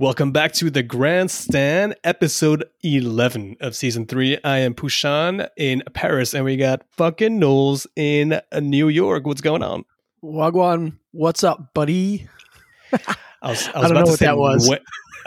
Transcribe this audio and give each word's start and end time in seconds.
Welcome 0.00 0.30
back 0.30 0.52
to 0.54 0.70
the 0.70 0.84
Grandstand, 0.84 1.96
episode 2.04 2.64
11 2.84 3.56
of 3.60 3.74
season 3.74 4.06
three. 4.06 4.38
I 4.44 4.58
am 4.58 4.74
Pushan 4.74 5.48
in 5.56 5.82
Paris, 5.92 6.34
and 6.34 6.44
we 6.44 6.56
got 6.56 6.82
fucking 6.92 7.38
Knowles 7.40 7.84
in 7.96 8.40
New 8.60 8.86
York. 8.88 9.26
What's 9.26 9.40
going 9.40 9.62
on? 9.64 9.84
Wagwan, 10.22 10.98
what's 11.10 11.42
up, 11.42 11.74
buddy? 11.74 12.28
I 13.42 13.50
was, 13.50 13.68
I 13.74 13.80
don't 13.88 13.94
know 13.94 14.02
what 14.02 14.18
that 14.20 14.38
was. 14.38 14.70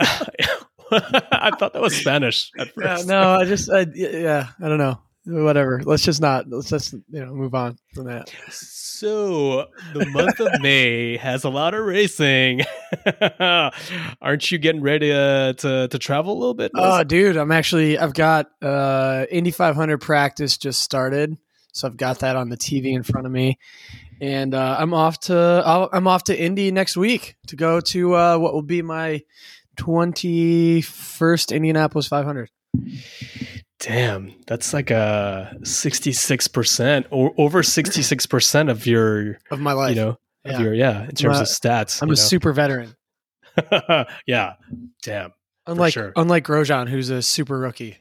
I 0.90 1.50
thought 1.58 1.74
that 1.74 1.82
was 1.82 1.94
Spanish 1.94 2.50
at 2.58 2.68
Yeah, 2.78 2.96
first. 2.96 3.08
no, 3.08 3.34
I 3.34 3.44
just, 3.46 3.70
I, 3.70 3.86
yeah, 3.94 4.48
I 4.58 4.68
don't 4.68 4.78
know. 4.78 4.98
Whatever. 5.24 5.82
Let's 5.84 6.02
just 6.02 6.20
not. 6.20 6.48
Let's 6.48 6.68
just 6.70 6.92
you 6.92 7.24
know 7.24 7.32
move 7.32 7.54
on 7.54 7.78
from 7.94 8.06
that. 8.06 8.32
So 8.50 9.66
the 9.94 10.06
month 10.06 10.40
of 10.40 10.60
May 10.60 11.16
has 11.16 11.44
a 11.44 11.48
lot 11.48 11.74
of 11.74 11.84
racing. 11.84 12.62
Aren't 13.40 14.50
you 14.50 14.58
getting 14.58 14.82
ready 14.82 15.12
uh, 15.12 15.52
to 15.54 15.86
to 15.88 15.98
travel 15.98 16.32
a 16.32 16.38
little 16.38 16.54
bit? 16.54 16.72
Oh, 16.74 17.04
dude, 17.04 17.36
I'm 17.36 17.52
actually. 17.52 17.98
I've 17.98 18.14
got 18.14 18.50
uh 18.60 19.26
Indy 19.30 19.52
500 19.52 19.98
practice 19.98 20.58
just 20.58 20.82
started, 20.82 21.36
so 21.72 21.86
I've 21.86 21.96
got 21.96 22.20
that 22.20 22.34
on 22.34 22.48
the 22.48 22.56
TV 22.56 22.92
in 22.92 23.04
front 23.04 23.26
of 23.26 23.32
me, 23.32 23.58
and 24.20 24.54
uh, 24.54 24.76
I'm 24.78 24.92
off 24.92 25.20
to. 25.20 25.62
I'll, 25.64 25.88
I'm 25.92 26.08
off 26.08 26.24
to 26.24 26.36
Indy 26.36 26.72
next 26.72 26.96
week 26.96 27.36
to 27.46 27.54
go 27.56 27.80
to 27.80 28.14
uh, 28.16 28.38
what 28.38 28.54
will 28.54 28.62
be 28.62 28.82
my 28.82 29.22
21st 29.76 31.54
Indianapolis 31.54 32.08
500. 32.08 32.50
Damn, 33.82 34.32
that's 34.46 34.72
like 34.72 34.90
a 34.92 35.56
sixty-six 35.64 36.46
percent 36.46 37.06
or 37.10 37.34
over 37.36 37.62
sixty-six 37.64 38.26
percent 38.26 38.68
of 38.70 38.86
your, 38.86 39.38
Of 39.50 39.58
my 39.58 39.72
life, 39.72 39.96
you 39.96 40.00
know, 40.02 40.18
Yeah. 40.44 40.52
of 40.54 40.60
your 40.60 40.72
yeah, 40.74 41.02
in 41.04 41.14
terms 41.16 41.38
a- 41.38 41.42
of 41.42 41.48
stats. 41.48 42.00
I'm 42.00 42.10
a 42.10 42.16
super 42.16 42.52
veteran. 42.52 42.94
yeah, 44.26 44.54
damn. 45.02 45.32
Unlike 45.66 45.92
sure. 45.94 46.12
unlike 46.16 46.44
Grosjean, 46.44 46.88
who's 46.88 47.10
a 47.10 47.22
super 47.22 47.58
rookie. 47.58 47.98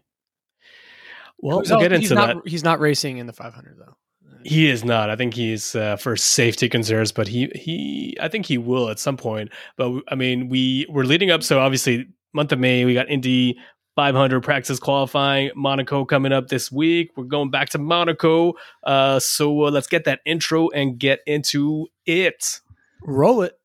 Well, 1.40 1.62
we'll 1.66 1.74
al- 1.74 1.80
get 1.82 1.92
he's 1.92 2.12
into 2.12 2.16
not, 2.16 2.36
that. 2.44 2.48
He's 2.50 2.64
not 2.64 2.80
racing 2.80 3.18
in 3.18 3.26
the 3.26 3.34
500 3.34 3.76
though. 3.80 3.96
He 4.44 4.70
is 4.70 4.84
not. 4.84 5.10
I 5.10 5.16
think 5.16 5.34
he's 5.34 5.76
uh, 5.76 5.96
for 5.98 6.16
safety 6.16 6.70
concerns, 6.70 7.12
but 7.12 7.28
he 7.28 7.52
he 7.56 8.18
I 8.22 8.28
think 8.28 8.46
he 8.46 8.58
will 8.60 8.90
at 8.90 9.00
some 9.00 9.18
point. 9.18 9.52
But 9.78 10.04
I 10.08 10.16
mean, 10.16 10.48
we 10.50 10.86
we're 10.90 11.04
leading 11.06 11.32
up. 11.32 11.42
So 11.44 11.60
obviously, 11.60 12.08
month 12.34 12.52
of 12.52 12.60
May, 12.60 12.86
we 12.86 12.94
got 12.94 13.10
Indy 13.10 13.58
500 13.96 14.42
practice 14.42 14.80
qualifying, 14.80 15.52
Monaco 15.56 16.06
coming 16.06 16.32
up 16.32 16.48
this 16.48 16.72
week. 16.72 17.12
We're 17.16 17.26
going 17.26 17.52
back 17.52 17.70
to 17.70 17.78
Monaco. 17.78 18.54
Uh, 18.84 19.20
so 19.20 19.66
uh, 19.66 19.72
let's 19.72 19.88
get 19.88 20.06
that 20.06 20.22
intro 20.26 20.70
and 20.70 20.98
get 20.98 21.20
into 21.26 21.88
it. 22.06 22.62
Roll 23.04 23.42
it. 23.44 23.58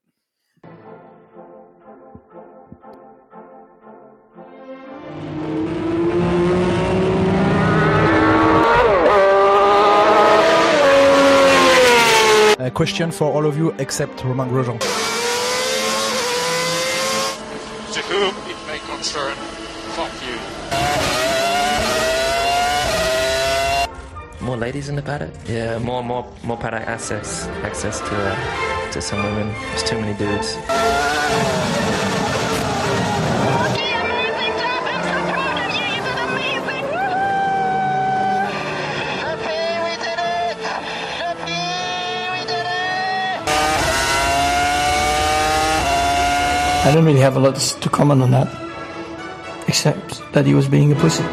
A 12.58 12.70
question 12.70 13.12
for 13.12 13.32
all 13.32 13.46
of 13.46 13.56
you 13.56 13.72
except 13.78 14.24
Romain 14.24 14.48
Grosjean. 14.48 14.80
To 17.92 18.02
whom 18.02 18.34
it 18.50 18.56
may 18.66 18.78
concern, 18.90 19.36
fuck 19.94 20.10
you. 20.26 20.36
More 24.56 24.64
ladies 24.64 24.88
in 24.88 24.96
the 24.96 25.02
paddock? 25.02 25.34
Yeah, 25.46 25.76
more 25.80 26.02
more 26.02 26.24
more 26.42 26.56
paddock 26.56 26.88
access 26.88 27.46
access 27.62 28.00
to 28.00 28.16
uh, 28.16 28.90
to 28.92 29.02
some 29.02 29.22
women. 29.22 29.52
There's 29.52 29.82
too 29.82 30.00
many 30.00 30.16
dudes. 30.16 30.54
The 30.54 30.62
amazing 34.00 34.54
job! 34.56 34.80
I'm 34.88 35.04
so 35.04 35.12
proud 35.28 35.60
of 35.60 35.76
you! 35.76 35.92
You 35.92 36.00
did 36.00 36.16
amazing! 36.24 37.36
Happy 39.28 39.60
we 39.84 39.92
did 40.00 40.20
it! 40.24 40.56
Happy 41.20 41.60
we 42.32 42.40
did 42.48 42.64
it! 42.64 43.44
I 46.86 46.90
don't 46.94 47.04
really 47.04 47.20
have 47.20 47.36
a 47.36 47.40
lot 47.40 47.56
to 47.56 47.88
comment 47.90 48.22
on 48.22 48.30
that, 48.30 48.48
except 49.68 50.22
that 50.32 50.46
he 50.46 50.54
was 50.54 50.66
being 50.66 50.92
a 50.92 50.94
pussy. 50.94 51.24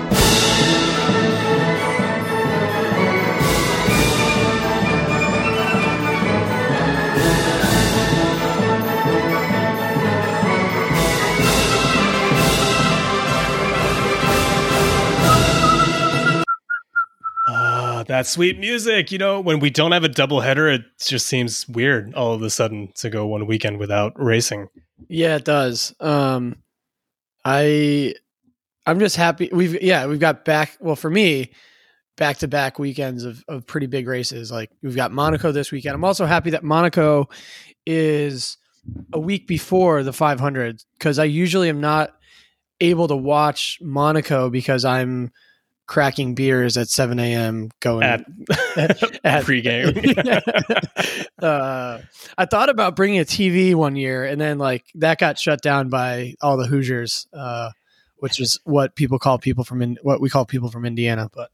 That 18.24 18.30
sweet 18.30 18.60
music. 18.60 19.12
You 19.12 19.18
know, 19.18 19.40
when 19.40 19.60
we 19.60 19.70
don't 19.70 19.92
have 19.92 20.04
a 20.04 20.10
double 20.10 20.42
header, 20.42 20.68
it 20.70 20.84
just 21.00 21.28
seems 21.28 21.68
weird 21.68 22.14
all 22.16 22.34
of 22.34 22.42
a 22.42 22.50
sudden 22.50 22.92
to 22.96 23.10
go 23.10 23.26
one 23.28 23.46
weekend 23.46 23.80
without 23.80 24.14
racing. 24.16 24.68
Yeah, 25.10 25.36
it 25.36 25.46
does. 25.46 25.94
Um, 26.00 26.58
I, 27.44 28.16
I'm 28.86 29.00
just 29.00 29.16
happy. 29.16 29.50
We've 29.52 29.82
yeah, 29.82 30.06
we've 30.08 30.20
got 30.20 30.46
back. 30.46 30.78
Well, 30.80 30.96
for 30.96 31.10
me, 31.10 31.52
back 32.16 32.38
to 32.38 32.48
back 32.48 32.80
weekends 32.80 33.24
of 33.24 33.44
of 33.48 33.68
pretty 33.68 33.88
big 33.88 34.08
races. 34.08 34.52
Like 34.52 34.72
we've 34.82 34.96
got 34.96 35.12
Monaco 35.12 35.52
this 35.52 35.72
weekend. 35.72 35.96
I'm 35.96 36.06
also 36.06 36.26
happy 36.26 36.52
that 36.52 36.64
Monaco 36.64 37.28
is 37.86 38.58
a 39.12 39.20
week 39.20 39.48
before 39.48 40.04
the 40.04 40.14
500 40.14 40.82
because 40.98 41.20
I 41.20 41.26
usually 41.26 41.70
am 41.70 41.82
not 41.82 42.14
able 42.82 43.08
to 43.08 43.16
watch 43.16 43.80
Monaco 43.82 44.50
because 44.50 44.84
I'm 44.84 45.32
cracking 45.86 46.34
beers 46.36 46.78
at 46.78 46.88
7 46.88 47.20
a.m. 47.20 47.70
going 47.80 48.04
At, 48.04 48.26
At- 49.24 49.44
pregame. 49.46 49.94
uh, 51.42 52.00
I 52.38 52.46
thought 52.46 52.70
about 52.70 52.96
bringing 52.96 53.20
a 53.20 53.26
TV 53.26 53.76
one 53.76 53.96
year, 53.96 54.26
and 54.26 54.40
then 54.40 54.58
like 54.58 54.86
that 54.96 55.20
got 55.20 55.38
shut 55.40 55.62
down 55.62 55.90
by 55.90 56.36
all 56.42 56.58
the 56.58 56.68
Hoosiers, 56.68 57.28
uh, 57.34 57.72
which 58.18 58.40
is 58.40 58.60
what 58.64 58.96
people 58.96 59.20
call 59.20 59.38
people 59.38 59.64
from 59.64 59.82
in, 59.82 59.98
what 60.02 60.22
we 60.22 60.30
call 60.30 60.46
people 60.46 60.70
from 60.72 60.86
Indiana. 60.86 61.30
But 61.34 61.50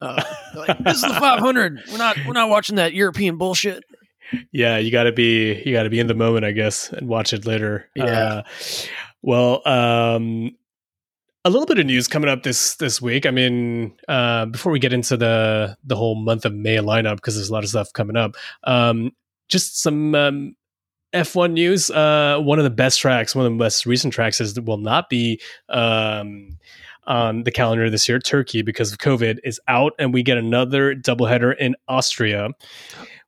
uh, 0.00 0.22
like, 0.56 0.78
this 0.78 0.96
is 0.96 1.02
the 1.02 1.08
500. 1.20 1.80
We're 1.90 1.98
not 1.98 2.16
we're 2.26 2.32
not 2.32 2.48
watching 2.48 2.76
that 2.76 2.92
European 2.94 3.36
bullshit. 3.36 3.84
yeah 4.52 4.78
you 4.78 4.90
got 4.92 5.04
to 5.04 5.12
be 5.12 5.60
you 5.66 5.72
got 5.72 5.82
to 5.82 5.90
be 5.90 5.98
in 5.98 6.06
the 6.06 6.14
moment 6.14 6.44
i 6.44 6.52
guess 6.52 6.88
and 6.92 7.08
watch 7.08 7.32
it 7.32 7.44
later 7.46 7.88
Yeah. 7.96 8.04
uh, 8.04 8.42
well 9.22 9.60
um 9.66 10.52
a 11.44 11.50
little 11.50 11.66
bit 11.66 11.78
of 11.78 11.86
news 11.86 12.06
coming 12.06 12.28
up 12.28 12.42
this 12.42 12.76
this 12.76 13.00
week 13.00 13.24
i 13.26 13.30
mean 13.30 13.96
uh 14.08 14.46
before 14.46 14.72
we 14.72 14.78
get 14.78 14.92
into 14.92 15.16
the 15.16 15.76
the 15.84 15.96
whole 15.96 16.14
month 16.14 16.44
of 16.44 16.54
may 16.54 16.76
lineup 16.76 17.16
because 17.16 17.34
there's 17.34 17.48
a 17.48 17.52
lot 17.52 17.64
of 17.64 17.70
stuff 17.70 17.92
coming 17.92 18.16
up 18.16 18.36
um 18.64 19.10
just 19.48 19.80
some 19.80 20.14
um 20.14 20.54
F1 21.12 21.52
news. 21.52 21.90
Uh, 21.90 22.38
one 22.40 22.58
of 22.58 22.64
the 22.64 22.70
best 22.70 23.00
tracks, 23.00 23.34
one 23.34 23.44
of 23.44 23.52
the 23.52 23.56
most 23.56 23.84
recent 23.84 24.12
tracks, 24.12 24.40
is 24.40 24.60
will 24.60 24.78
not 24.78 25.08
be 25.08 25.40
um, 25.68 26.56
on 27.04 27.42
the 27.42 27.50
calendar 27.50 27.90
this 27.90 28.08
year. 28.08 28.18
Turkey, 28.18 28.62
because 28.62 28.92
of 28.92 28.98
COVID, 28.98 29.38
is 29.42 29.60
out, 29.66 29.92
and 29.98 30.14
we 30.14 30.22
get 30.22 30.38
another 30.38 30.94
doubleheader 30.94 31.56
in 31.58 31.74
Austria, 31.88 32.50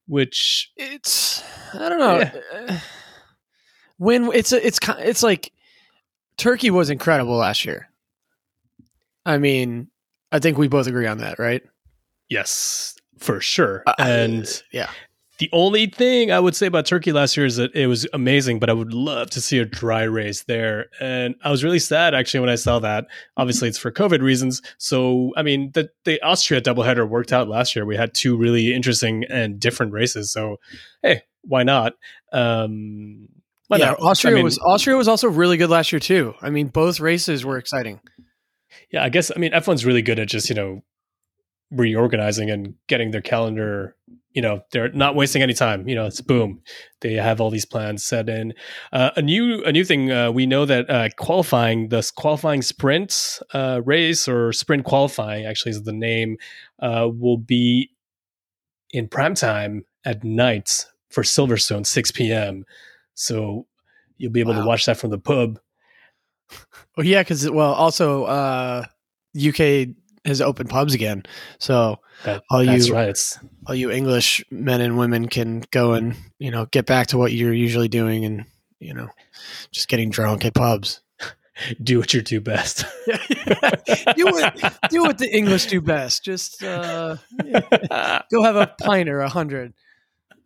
which 0.07 0.71
It's 0.77 1.43
I 1.75 1.89
don't 1.89 1.99
know 1.99 2.31
Uh, 2.55 2.79
when 3.97 4.33
it's 4.33 4.53
a, 4.53 4.65
it's 4.65 4.79
it's 4.99 5.23
like 5.23 5.53
Turkey 6.37 6.71
was 6.71 6.91
incredible 6.91 7.35
last 7.37 7.65
year. 7.65 7.89
I 9.25 9.39
mean, 9.39 9.89
I 10.31 10.39
think 10.39 10.59
we 10.59 10.69
both 10.69 10.87
agree 10.87 11.07
on 11.07 11.19
that, 11.19 11.39
right? 11.39 11.63
Yes, 12.29 12.97
for 13.19 13.41
sure. 13.41 13.83
Uh, 13.87 13.95
and 13.99 14.63
yeah. 14.73 14.91
the 15.39 15.51
only 15.53 15.87
thing 15.87 16.33
I 16.33 16.41
would 16.41 16.57
say 16.57 16.67
about 16.67 16.87
Turkey 16.87 17.13
last 17.13 17.37
year 17.37 17.47
is 17.47 17.57
that 17.57 17.75
it 17.75 17.87
was 17.87 18.07
amazing, 18.13 18.59
but 18.59 18.71
I 18.71 18.73
would 18.73 18.95
love 18.95 19.31
to 19.31 19.41
see 19.41 19.59
a 19.59 19.65
dry 19.65 20.03
race 20.05 20.45
there. 20.45 20.87
And 21.01 21.35
I 21.45 21.51
was 21.51 21.63
really 21.63 21.79
sad 21.79 22.15
actually 22.15 22.41
when 22.41 22.49
I 22.49 22.55
saw 22.55 22.79
that. 22.79 23.07
Obviously, 23.37 23.69
it's 23.69 23.79
for 23.79 23.93
COVID 23.93 24.23
reasons. 24.23 24.63
So, 24.79 25.33
I 25.37 25.43
mean, 25.43 25.71
the, 25.75 25.91
the 26.05 26.21
Austria 26.23 26.61
doubleheader 26.61 27.09
worked 27.09 27.33
out 27.33 27.49
last 27.49 27.77
year. 27.77 27.85
We 27.85 27.97
had 27.97 28.15
two 28.15 28.37
really 28.37 28.75
interesting 28.75 29.25
and 29.29 29.61
different 29.61 29.93
races. 29.93 30.33
So, 30.33 30.57
hey, 31.03 31.23
why 31.43 31.63
not? 31.63 31.95
Um, 32.33 33.29
why 33.69 33.79
yeah, 33.79 33.91
not? 33.91 34.01
Austria 34.01 34.33
I 34.33 34.35
mean, 34.37 34.45
was 34.45 34.59
Austria 34.59 34.97
was 34.97 35.09
also 35.09 35.29
really 35.29 35.57
good 35.57 35.71
last 35.71 35.93
year 35.93 36.01
too. 36.01 36.35
I 36.41 36.51
mean, 36.51 36.69
both 36.69 37.01
races 37.01 37.45
were 37.45 37.59
exciting. 37.59 38.01
Yeah, 38.93 39.03
I 39.03 39.09
guess 39.09 39.33
I 39.35 39.39
mean 39.39 39.53
F1's 39.53 39.85
really 39.85 40.03
good 40.03 40.19
at 40.19 40.29
just, 40.29 40.49
you 40.49 40.55
know, 40.55 40.83
reorganizing 41.71 42.51
and 42.51 42.75
getting 42.87 43.11
their 43.11 43.23
calendar, 43.23 43.97
you 44.33 44.43
know, 44.43 44.63
they're 44.71 44.93
not 44.93 45.17
wasting 45.17 45.43
any 45.43 45.55
time. 45.55 45.89
You 45.89 45.95
know, 45.95 46.07
it's 46.07 46.21
boom. 46.21 46.61
They 47.01 47.15
have 47.15 47.41
all 47.41 47.51
these 47.51 47.65
plans 47.65 48.05
set 48.05 48.29
in. 48.29 48.53
Uh, 48.93 49.11
a 49.17 49.23
new 49.23 49.63
a 49.65 49.73
new 49.73 49.85
thing 49.85 50.11
uh, 50.11 50.31
we 50.31 50.47
know 50.47 50.67
that 50.67 50.89
uh, 50.91 51.09
qualifying, 51.17 51.89
this 51.89 52.11
qualifying 52.11 52.63
sprint 52.63 53.41
uh, 53.55 53.81
race 53.85 54.29
or 54.29 54.53
sprint 54.53 54.85
qualifying 54.85 55.47
actually 55.47 55.71
is 55.71 55.83
the 55.83 55.93
name, 55.93 56.37
uh, 56.81 57.09
will 57.11 57.39
be 57.39 57.91
in 58.91 59.09
prime 59.09 59.35
time 59.35 59.85
at 60.05 60.23
night 60.23 60.87
for 61.11 61.23
Silverstone, 61.23 61.87
6 61.87 62.11
p.m. 62.13 62.65
So 63.15 63.67
you'll 64.17 64.33
be 64.33 64.41
able 64.41 64.55
to 64.55 64.65
watch 64.65 64.87
that 64.87 64.99
from 64.99 65.11
the 65.11 65.19
pub. 65.19 65.59
Well, 66.97 67.07
yeah, 67.07 67.23
because 67.23 67.49
well, 67.51 67.73
also 67.73 68.25
uh, 68.25 68.85
UK 69.37 69.89
has 70.25 70.41
opened 70.41 70.71
pubs 70.71 70.95
again, 70.95 71.25
so 71.59 71.99
That, 72.25 72.43
All 72.51 72.65
that's 72.65 72.89
you- 72.89 72.95
right. 72.95 73.19
All 73.67 73.75
you 73.75 73.91
English 73.91 74.45
men 74.51 74.81
and 74.81 74.99
women 74.99 75.29
can 75.29 75.65
go 75.71 75.93
and 75.95 76.15
you 76.39 76.51
know 76.51 76.67
get 76.67 76.87
back 76.87 77.09
to 77.09 77.19
what 77.19 77.33
you're 77.33 77.53
usually 77.53 77.89
doing, 77.89 78.25
and 78.25 78.45
you 78.79 78.93
know 78.95 79.09
just 79.73 79.89
getting 79.89 80.11
drunk 80.11 80.45
at 80.45 80.55
pubs. 80.55 81.01
do 81.83 81.99
what 81.99 82.13
you 82.15 82.23
do 82.23 82.41
best. 82.41 82.85
do 84.17 84.25
what 84.27 84.79
do 84.91 85.03
what 85.03 85.19
the 85.19 85.29
English 85.33 85.67
do 85.67 85.81
best. 85.81 86.25
Just 86.25 86.63
uh, 86.63 87.17
go 88.31 88.43
have 88.43 88.57
a 88.57 88.75
pint 88.81 89.09
or 89.09 89.21
a 89.21 89.29
hundred. 89.29 89.75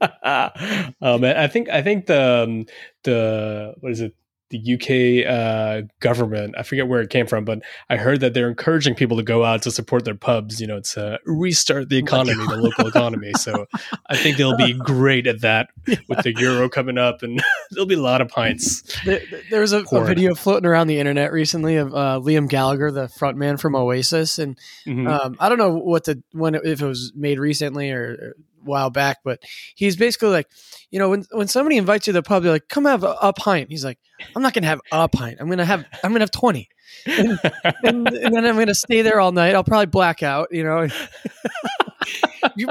oh 0.00 1.18
man, 1.18 1.36
I 1.36 1.48
think 1.48 1.68
I 1.70 1.82
think 1.82 2.06
the 2.06 2.44
um, 2.44 2.66
the 3.04 3.74
what 3.80 3.92
is 3.92 4.00
it? 4.00 4.14
The 4.50 5.24
UK 5.24 5.28
uh, 5.28 5.82
government. 6.00 6.54
I 6.56 6.62
forget 6.62 6.86
where 6.86 7.00
it 7.00 7.10
came 7.10 7.26
from, 7.26 7.44
but 7.44 7.62
I 7.90 7.96
heard 7.96 8.20
that 8.20 8.32
they're 8.32 8.48
encouraging 8.48 8.94
people 8.94 9.16
to 9.16 9.22
go 9.24 9.44
out 9.44 9.62
to 9.62 9.70
support 9.70 10.04
their 10.04 10.14
pubs. 10.14 10.60
You 10.60 10.68
know, 10.68 10.80
to 10.80 11.18
restart 11.24 11.88
the 11.88 11.96
economy, 11.98 12.46
the 12.46 12.56
local 12.56 12.86
economy. 12.86 13.32
So 13.34 13.66
I 14.08 14.16
think 14.16 14.36
they'll 14.36 14.56
be 14.56 14.72
great 14.78 15.26
at 15.26 15.40
that 15.40 15.68
with 16.08 16.22
the 16.22 16.32
euro 16.38 16.68
coming 16.68 16.96
up, 16.96 17.22
and 17.22 17.42
there'll 17.72 17.86
be 17.86 17.96
a 17.96 18.00
lot 18.00 18.20
of 18.20 18.28
pints. 18.28 18.82
There, 19.04 19.20
there 19.50 19.60
was 19.60 19.72
a, 19.72 19.82
a 19.90 20.04
video 20.04 20.34
floating 20.34 20.66
around 20.66 20.86
the 20.86 20.98
internet 21.00 21.32
recently 21.32 21.76
of 21.76 21.92
uh, 21.92 22.20
Liam 22.22 22.48
Gallagher, 22.48 22.92
the 22.92 23.06
frontman 23.06 23.58
from 23.60 23.74
Oasis, 23.74 24.38
and 24.38 24.56
Mhm. 24.86 25.08
um, 25.08 25.36
I 25.40 25.48
don't 25.48 25.58
know 25.58 25.74
what 25.74 26.04
the 26.04 26.22
when 26.32 26.54
it, 26.54 26.62
if 26.64 26.80
it 26.80 26.86
was 26.86 27.12
made 27.16 27.38
recently 27.40 27.90
or, 27.90 28.02
or 28.02 28.36
while 28.66 28.90
back, 28.90 29.18
but 29.24 29.40
he's 29.74 29.96
basically 29.96 30.28
like, 30.30 30.46
you 30.90 30.98
know, 30.98 31.10
when 31.10 31.24
when 31.32 31.48
somebody 31.48 31.76
invites 31.76 32.06
you 32.06 32.12
to 32.12 32.18
the 32.18 32.22
pub, 32.22 32.42
they're 32.42 32.52
like, 32.52 32.68
"Come 32.68 32.84
have 32.84 33.04
a, 33.04 33.16
a 33.22 33.32
pint." 33.32 33.70
He's 33.70 33.84
like, 33.84 33.98
"I'm 34.34 34.42
not 34.42 34.52
gonna 34.54 34.66
have 34.66 34.80
a 34.92 35.08
pint. 35.08 35.38
I'm 35.40 35.48
gonna 35.48 35.64
have 35.64 35.84
I'm 36.04 36.12
gonna 36.12 36.20
have 36.22 36.30
twenty, 36.30 36.68
and, 37.06 37.38
and, 37.82 38.08
and 38.08 38.34
then 38.34 38.44
I'm 38.46 38.56
gonna 38.58 38.74
stay 38.74 39.02
there 39.02 39.20
all 39.20 39.32
night. 39.32 39.54
I'll 39.54 39.64
probably 39.64 39.86
black 39.86 40.22
out, 40.22 40.48
you 40.50 40.64
know." 40.64 40.88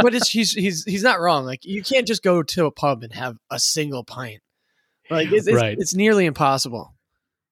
But 0.02 0.16
it's 0.16 0.30
he's 0.30 0.54
he's 0.54 0.84
he's 0.86 1.04
not 1.04 1.20
wrong. 1.20 1.46
Like 1.46 1.66
you 1.66 1.84
can't 1.84 2.08
just 2.08 2.24
go 2.24 2.42
to 2.42 2.66
a 2.66 2.72
pub 2.72 3.04
and 3.04 3.14
have 3.14 3.36
a 3.52 3.60
single 3.60 4.04
pint. 4.04 4.40
Like 5.10 5.32
it's, 5.32 5.48
it's, 5.48 5.56
Right. 5.56 5.78
it's 5.78 5.94
nearly 5.94 6.26
impossible. 6.26 6.95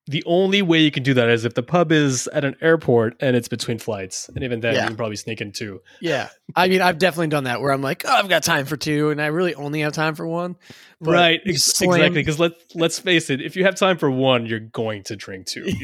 The 0.08 0.24
only 0.26 0.62
way 0.62 0.80
you 0.80 0.92
can 0.92 1.04
do 1.04 1.14
that 1.14 1.30
is 1.30 1.46
if 1.46 1.54
the 1.54 1.64
pub 1.64 1.92
is 1.92 2.28
at 2.34 2.44
an 2.44 2.56
airport 2.62 3.16
and 3.22 3.36
it's 3.36 3.48
between 3.48 3.80
flights, 3.80 4.28
and 4.30 4.44
even 4.44 4.60
then 4.60 4.76
Yeah. 4.76 4.82
you 4.82 4.88
can 4.88 4.98
probably 4.98 5.16
sneak 5.16 5.40
in 5.40 5.52
two. 5.54 5.82
Yeah, 6.02 6.30
I 6.56 6.68
mean, 6.68 6.82
I've 6.82 6.98
definitely 6.98 7.28
done 7.28 7.46
that 7.46 7.62
where 7.62 7.72
I'm 7.72 7.82
like, 7.82 8.04
oh, 8.06 8.12
I've 8.14 8.28
got 8.28 8.44
time 8.44 8.66
for 8.66 8.76
two, 8.76 9.12
and 9.12 9.22
I 9.22 9.28
really 9.28 9.56
only 9.56 9.80
have 9.82 9.94
time 9.94 10.16
for 10.16 10.28
one. 10.28 10.58
But 11.00 11.12
right, 11.14 11.42
ex- 11.46 11.82
exactly. 11.82 12.10
Because 12.10 12.40
let 12.40 12.52
let's 12.76 13.00
face 13.00 13.30
it, 13.30 13.42
if 13.42 13.56
you 13.56 13.64
have 13.64 13.76
time 13.76 13.98
for 13.98 14.12
one, 14.12 14.46
you're 14.46 14.60
going 14.60 15.04
to 15.04 15.16
drink 15.16 15.46
two. 15.48 15.66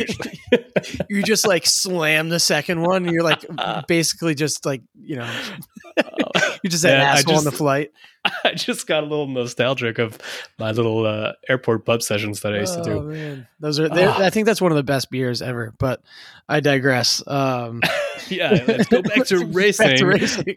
You 1.10 1.24
just 1.24 1.46
like 1.46 1.66
slam 1.66 2.30
the 2.30 2.40
second 2.40 2.82
one, 2.82 3.04
and 3.06 3.14
you're 3.14 3.24
like 3.24 3.44
basically 3.88 4.34
just 4.36 4.66
like 4.66 4.82
you 5.00 5.18
know, 5.18 5.30
oh, 5.98 6.04
you're 6.64 6.70
just 6.72 6.84
that 6.84 6.98
Yeah, 7.00 7.10
I 7.12 7.18
asshole 7.18 7.38
on 7.38 7.44
the 7.44 7.52
flight. 7.52 7.92
I 8.44 8.54
just 8.54 8.86
got 8.88 9.04
a 9.04 9.06
little 9.06 9.28
nostalgic 9.28 9.98
of 10.00 10.18
my 10.58 10.72
little 10.72 11.06
uh, 11.06 11.34
airport 11.48 11.86
pub 11.86 12.02
sessions 12.04 12.42
that 12.42 12.54
I 12.54 12.60
used 12.60 12.74
to 12.76 12.80
Oh 12.82 12.84
do. 12.84 13.02
man, 13.08 13.48
those 13.60 13.80
are. 13.80 13.88
Ah. 13.92 14.22
I 14.24 14.30
think 14.30 14.46
that's 14.46 14.62
one 14.62 14.72
of 14.72 14.76
the 14.76 14.84
best 14.84 15.10
beers 15.10 15.42
ever. 15.42 15.74
But 15.78 16.02
I 16.48 16.60
digress. 16.60 17.24
Um, 17.28 17.82
Yeah, 18.28 18.64
let's 18.68 18.88
go 18.90 19.02
back 19.02 19.26
to 19.28 19.44
racing. 19.54 19.88
back 19.88 19.98
to 19.98 20.06
racing. 20.06 20.56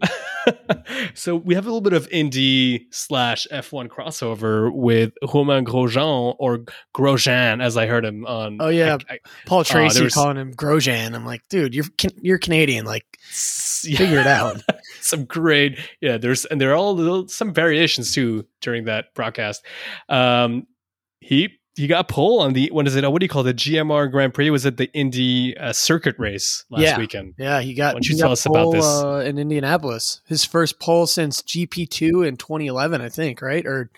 so 1.15 1.37
we 1.37 1.55
have 1.55 1.65
a 1.65 1.69
little 1.69 1.81
bit 1.81 1.93
of 1.95 2.07
Indy 2.11 2.87
slash 2.91 3.47
F1 3.51 3.89
crossover 3.89 4.71
with 4.73 5.13
Romain 5.33 5.65
Grosjean 5.65 6.35
or 6.39 6.65
Grosjean, 6.95 7.63
as 7.63 7.77
I 7.79 7.87
heard 7.87 8.05
him 8.05 8.27
on. 8.27 8.59
Oh, 8.61 8.69
yeah. 8.69 8.99
I- 9.09 9.15
I- 9.15 9.19
Paul 9.47 9.65
Tracy 9.65 9.95
there 9.95 10.05
was- 10.05 10.13
calling 10.15 10.37
him 10.37 10.53
Grosjean. 10.55 11.15
I'm 11.15 11.25
like, 11.25 11.43
dude, 11.49 11.75
you're 11.75 11.85
you're 12.21 12.39
Canadian. 12.39 12.85
Like, 12.85 13.07
yeah. 13.85 13.97
figure 13.99 14.19
it 14.21 14.27
out. 14.27 14.61
some 15.05 15.25
great 15.25 15.79
yeah 16.01 16.17
there's 16.17 16.45
and 16.47 16.61
there 16.61 16.71
are 16.73 16.77
all 16.77 16.95
little, 16.95 17.29
some 17.29 17.53
variations 17.53 18.13
too 18.13 18.47
during 18.61 18.85
that 18.85 19.13
broadcast 19.15 19.65
um 20.09 20.67
he 21.21 21.49
he 21.75 21.87
got 21.87 22.09
pole 22.09 22.41
on 22.41 22.53
the 22.53 22.69
what 22.71 22.87
is 22.87 22.95
it 22.97 23.11
what 23.11 23.21
do 23.21 23.25
you 23.25 23.29
call 23.29 23.41
it, 23.45 23.45
the 23.45 23.55
gmr 23.55 24.11
grand 24.11 24.35
prix 24.35 24.51
was 24.51 24.65
it 24.67 24.77
the 24.77 24.93
indy 24.93 25.57
uh, 25.57 25.73
circuit 25.73 26.15
race 26.19 26.65
last 26.71 26.83
Yeah. 26.83 26.99
weekend 26.99 27.35
Yeah, 27.39 27.61
he 27.61 27.75
got. 27.75 27.89
Why 27.89 27.93
don't 27.95 28.09
you 28.09 28.15
he 28.15 28.21
tell 28.21 28.29
got 28.29 28.33
us 28.33 28.47
about 28.47 28.71
this? 28.73 28.85
uh, 28.85 29.23
in 29.27 29.39
Indianapolis? 29.39 30.21
His 30.27 30.45
first 30.45 30.79
pole 30.79 31.07
since 31.07 31.41
GP 31.43 31.89
two 31.89 32.23
in 32.23 32.37
2011, 32.37 33.01
I 33.01 33.09
think, 33.09 33.41
right 33.41 33.65
or 33.67 33.91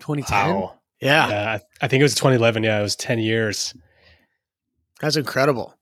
2010. 0.00 0.46
wow 0.46 0.74
Yeah, 1.00 1.28
yeah 1.28 1.52
I, 1.52 1.84
I 1.84 1.88
think 1.88 2.00
it 2.00 2.04
was 2.04 2.14
2011 2.14 2.62
yeah 2.64 2.78
it 2.78 2.82
was 2.82 2.96
10 2.96 3.18
years 3.18 3.74
that's 5.00 5.16
incredible. 5.16 5.74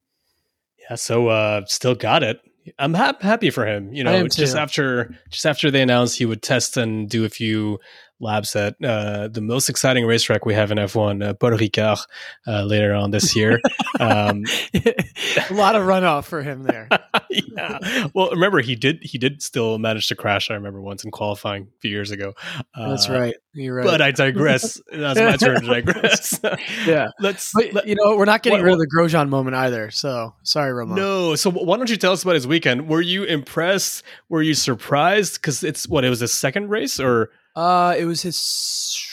yeah 0.88 0.94
so 0.96 1.28
uh 1.28 1.62
still 1.66 1.94
got 1.94 2.22
it 2.22 2.38
i'm 2.78 2.94
hap- 2.94 3.22
happy 3.22 3.50
for 3.50 3.66
him 3.66 3.92
you 3.92 4.04
know 4.04 4.26
just 4.28 4.56
after 4.56 5.14
just 5.30 5.46
after 5.46 5.70
they 5.70 5.82
announced 5.82 6.18
he 6.18 6.24
would 6.24 6.42
test 6.42 6.76
and 6.76 7.08
do 7.08 7.24
a 7.24 7.28
few 7.28 7.78
laps 8.22 8.56
at 8.56 8.76
uh, 8.84 9.28
the 9.28 9.40
most 9.40 9.68
exciting 9.68 10.06
racetrack 10.06 10.46
we 10.46 10.54
have 10.54 10.70
in 10.70 10.78
F1, 10.78 11.22
uh, 11.22 11.34
Paul 11.34 11.50
Ricard, 11.50 11.98
uh, 12.46 12.62
later 12.62 12.94
on 12.94 13.10
this 13.10 13.36
year. 13.36 13.60
um, 14.00 14.44
a 14.74 15.52
lot 15.52 15.74
of 15.74 15.82
runoff 15.82 16.24
for 16.24 16.42
him 16.42 16.62
there. 16.62 16.88
yeah. 17.30 18.08
Well, 18.14 18.30
remember 18.30 18.60
he 18.60 18.76
did 18.76 18.98
he 19.02 19.18
did 19.18 19.42
still 19.42 19.78
manage 19.78 20.08
to 20.08 20.14
crash. 20.14 20.50
I 20.50 20.54
remember 20.54 20.80
once 20.80 21.04
in 21.04 21.10
qualifying 21.10 21.64
a 21.64 21.80
few 21.80 21.90
years 21.90 22.10
ago. 22.10 22.32
That's 22.76 23.08
Uh, 23.08 23.12
right. 23.12 23.34
You're 23.54 23.74
right. 23.76 23.84
But 23.84 24.00
I 24.00 24.12
digress. 24.12 24.80
That's 24.90 25.18
my 25.20 25.36
turn 25.36 25.60
to 25.60 25.66
digress. 25.66 26.40
yeah, 26.86 27.08
Let's. 27.20 27.52
but 27.52 27.72
let- 27.74 27.86
you 27.86 27.96
know 27.96 28.16
we're 28.16 28.24
not 28.24 28.42
getting 28.42 28.60
what- 28.60 28.64
rid 28.64 28.72
of 28.74 28.78
the 28.78 28.86
Grosjean 28.88 29.28
moment 29.28 29.56
either. 29.56 29.90
So 29.90 30.34
sorry, 30.42 30.72
Ramon. 30.72 30.96
no. 30.96 31.34
So 31.34 31.50
why 31.50 31.76
don't 31.76 31.90
you 31.90 31.96
tell 31.96 32.12
us 32.12 32.22
about 32.22 32.34
his 32.36 32.46
weekend? 32.46 32.88
Were 32.88 33.00
you 33.02 33.24
impressed? 33.24 34.04
Were 34.28 34.42
you 34.42 34.54
surprised? 34.54 35.34
Because 35.34 35.62
it's 35.64 35.88
what 35.88 36.04
it 36.04 36.08
was 36.08 36.20
his 36.20 36.32
second 36.32 36.70
race 36.70 36.98
or 37.00 37.30
Uh, 37.54 37.94
it 37.98 38.04
was 38.04 38.22
his 38.22 39.06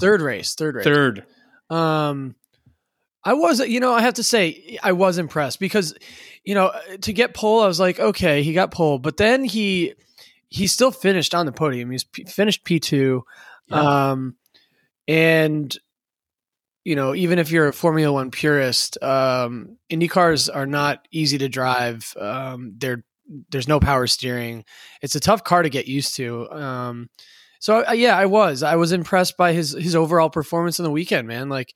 third 0.00 0.20
race. 0.20 0.54
Third 0.54 0.76
race. 0.76 0.84
third? 0.84 1.24
Um, 1.70 2.34
I 3.24 3.34
was, 3.34 3.60
you 3.60 3.80
know, 3.80 3.92
I 3.92 4.02
have 4.02 4.14
to 4.14 4.22
say, 4.22 4.78
I 4.82 4.92
was 4.92 5.18
impressed 5.18 5.58
because, 5.58 5.94
you 6.44 6.54
know, 6.54 6.72
to 7.02 7.12
get 7.12 7.34
pole, 7.34 7.62
I 7.62 7.66
was 7.66 7.80
like, 7.80 7.98
okay, 7.98 8.42
he 8.42 8.52
got 8.52 8.70
pole, 8.70 8.98
but 8.98 9.16
then 9.16 9.44
he 9.44 9.94
he 10.48 10.68
still 10.68 10.92
finished 10.92 11.34
on 11.34 11.44
the 11.44 11.50
podium. 11.52 11.90
He's 11.90 12.04
p- 12.04 12.24
finished 12.24 12.62
P 12.64 12.78
two, 12.78 13.24
Yeah. 13.68 14.10
um, 14.12 14.36
and 15.08 15.76
you 16.84 16.94
know, 16.94 17.16
even 17.16 17.40
if 17.40 17.50
you're 17.50 17.66
a 17.66 17.72
Formula 17.72 18.12
One 18.12 18.30
purist, 18.30 19.02
um, 19.02 19.76
Indy 19.88 20.06
cars 20.06 20.48
are 20.48 20.66
not 20.66 21.08
easy 21.10 21.36
to 21.38 21.48
drive. 21.48 22.14
Um, 22.16 22.74
they're 22.78 23.02
there's 23.50 23.66
no 23.66 23.80
power 23.80 24.06
steering. 24.06 24.64
It's 25.02 25.16
a 25.16 25.20
tough 25.20 25.42
car 25.42 25.64
to 25.64 25.68
get 25.68 25.88
used 25.88 26.14
to. 26.16 26.48
Um, 26.48 27.10
so 27.66 27.84
uh, 27.84 27.94
yeah, 27.94 28.16
I 28.16 28.26
was. 28.26 28.62
I 28.62 28.76
was 28.76 28.92
impressed 28.92 29.36
by 29.36 29.52
his 29.52 29.72
his 29.72 29.96
overall 29.96 30.30
performance 30.30 30.78
in 30.78 30.84
the 30.84 30.90
weekend, 30.92 31.26
man. 31.26 31.48
Like, 31.48 31.74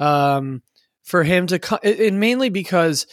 um, 0.00 0.62
for 1.02 1.22
him 1.22 1.46
to 1.48 1.58
co- 1.58 1.76
and 1.76 2.18
mainly 2.18 2.48
because 2.48 3.06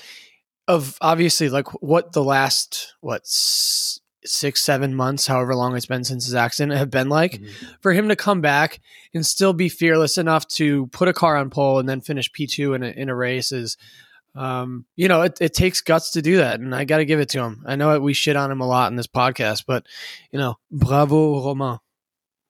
of 0.65 0.97
obviously 1.01 1.49
like 1.49 1.67
what 1.83 2.13
the 2.13 2.23
last 2.23 2.93
what 3.01 3.23
s- 3.23 3.99
six 4.23 4.63
seven 4.63 4.95
months, 4.95 5.27
however 5.27 5.55
long 5.55 5.75
it's 5.75 5.87
been 5.87 6.05
since 6.05 6.23
his 6.23 6.35
accident, 6.35 6.77
have 6.77 6.89
been 6.89 7.09
like. 7.09 7.41
For 7.81 7.91
him 7.91 8.07
to 8.07 8.15
come 8.15 8.39
back 8.39 8.79
and 9.13 9.25
still 9.25 9.51
be 9.51 9.67
fearless 9.67 10.17
enough 10.17 10.47
to 10.51 10.87
put 10.87 11.09
a 11.09 11.13
car 11.13 11.35
on 11.35 11.49
pole 11.49 11.79
and 11.79 11.89
then 11.89 11.99
finish 11.99 12.31
P 12.31 12.47
two 12.47 12.75
in 12.75 12.81
a 12.81 12.91
in 12.91 13.09
a 13.09 13.15
race 13.15 13.51
is. 13.51 13.75
Um, 14.35 14.85
you 14.95 15.09
know, 15.09 15.23
it, 15.23 15.37
it 15.41 15.53
takes 15.53 15.81
guts 15.81 16.11
to 16.11 16.21
do 16.21 16.37
that, 16.37 16.61
and 16.61 16.73
I 16.73 16.85
got 16.85 16.97
to 16.97 17.05
give 17.05 17.19
it 17.19 17.29
to 17.29 17.41
him. 17.41 17.63
I 17.65 17.75
know 17.75 17.99
we 17.99 18.13
shit 18.13 18.37
on 18.37 18.51
him 18.51 18.61
a 18.61 18.67
lot 18.67 18.89
in 18.89 18.95
this 18.95 19.07
podcast, 19.07 19.65
but 19.67 19.85
you 20.31 20.39
know, 20.39 20.55
bravo, 20.71 21.43
Romain. 21.45 21.79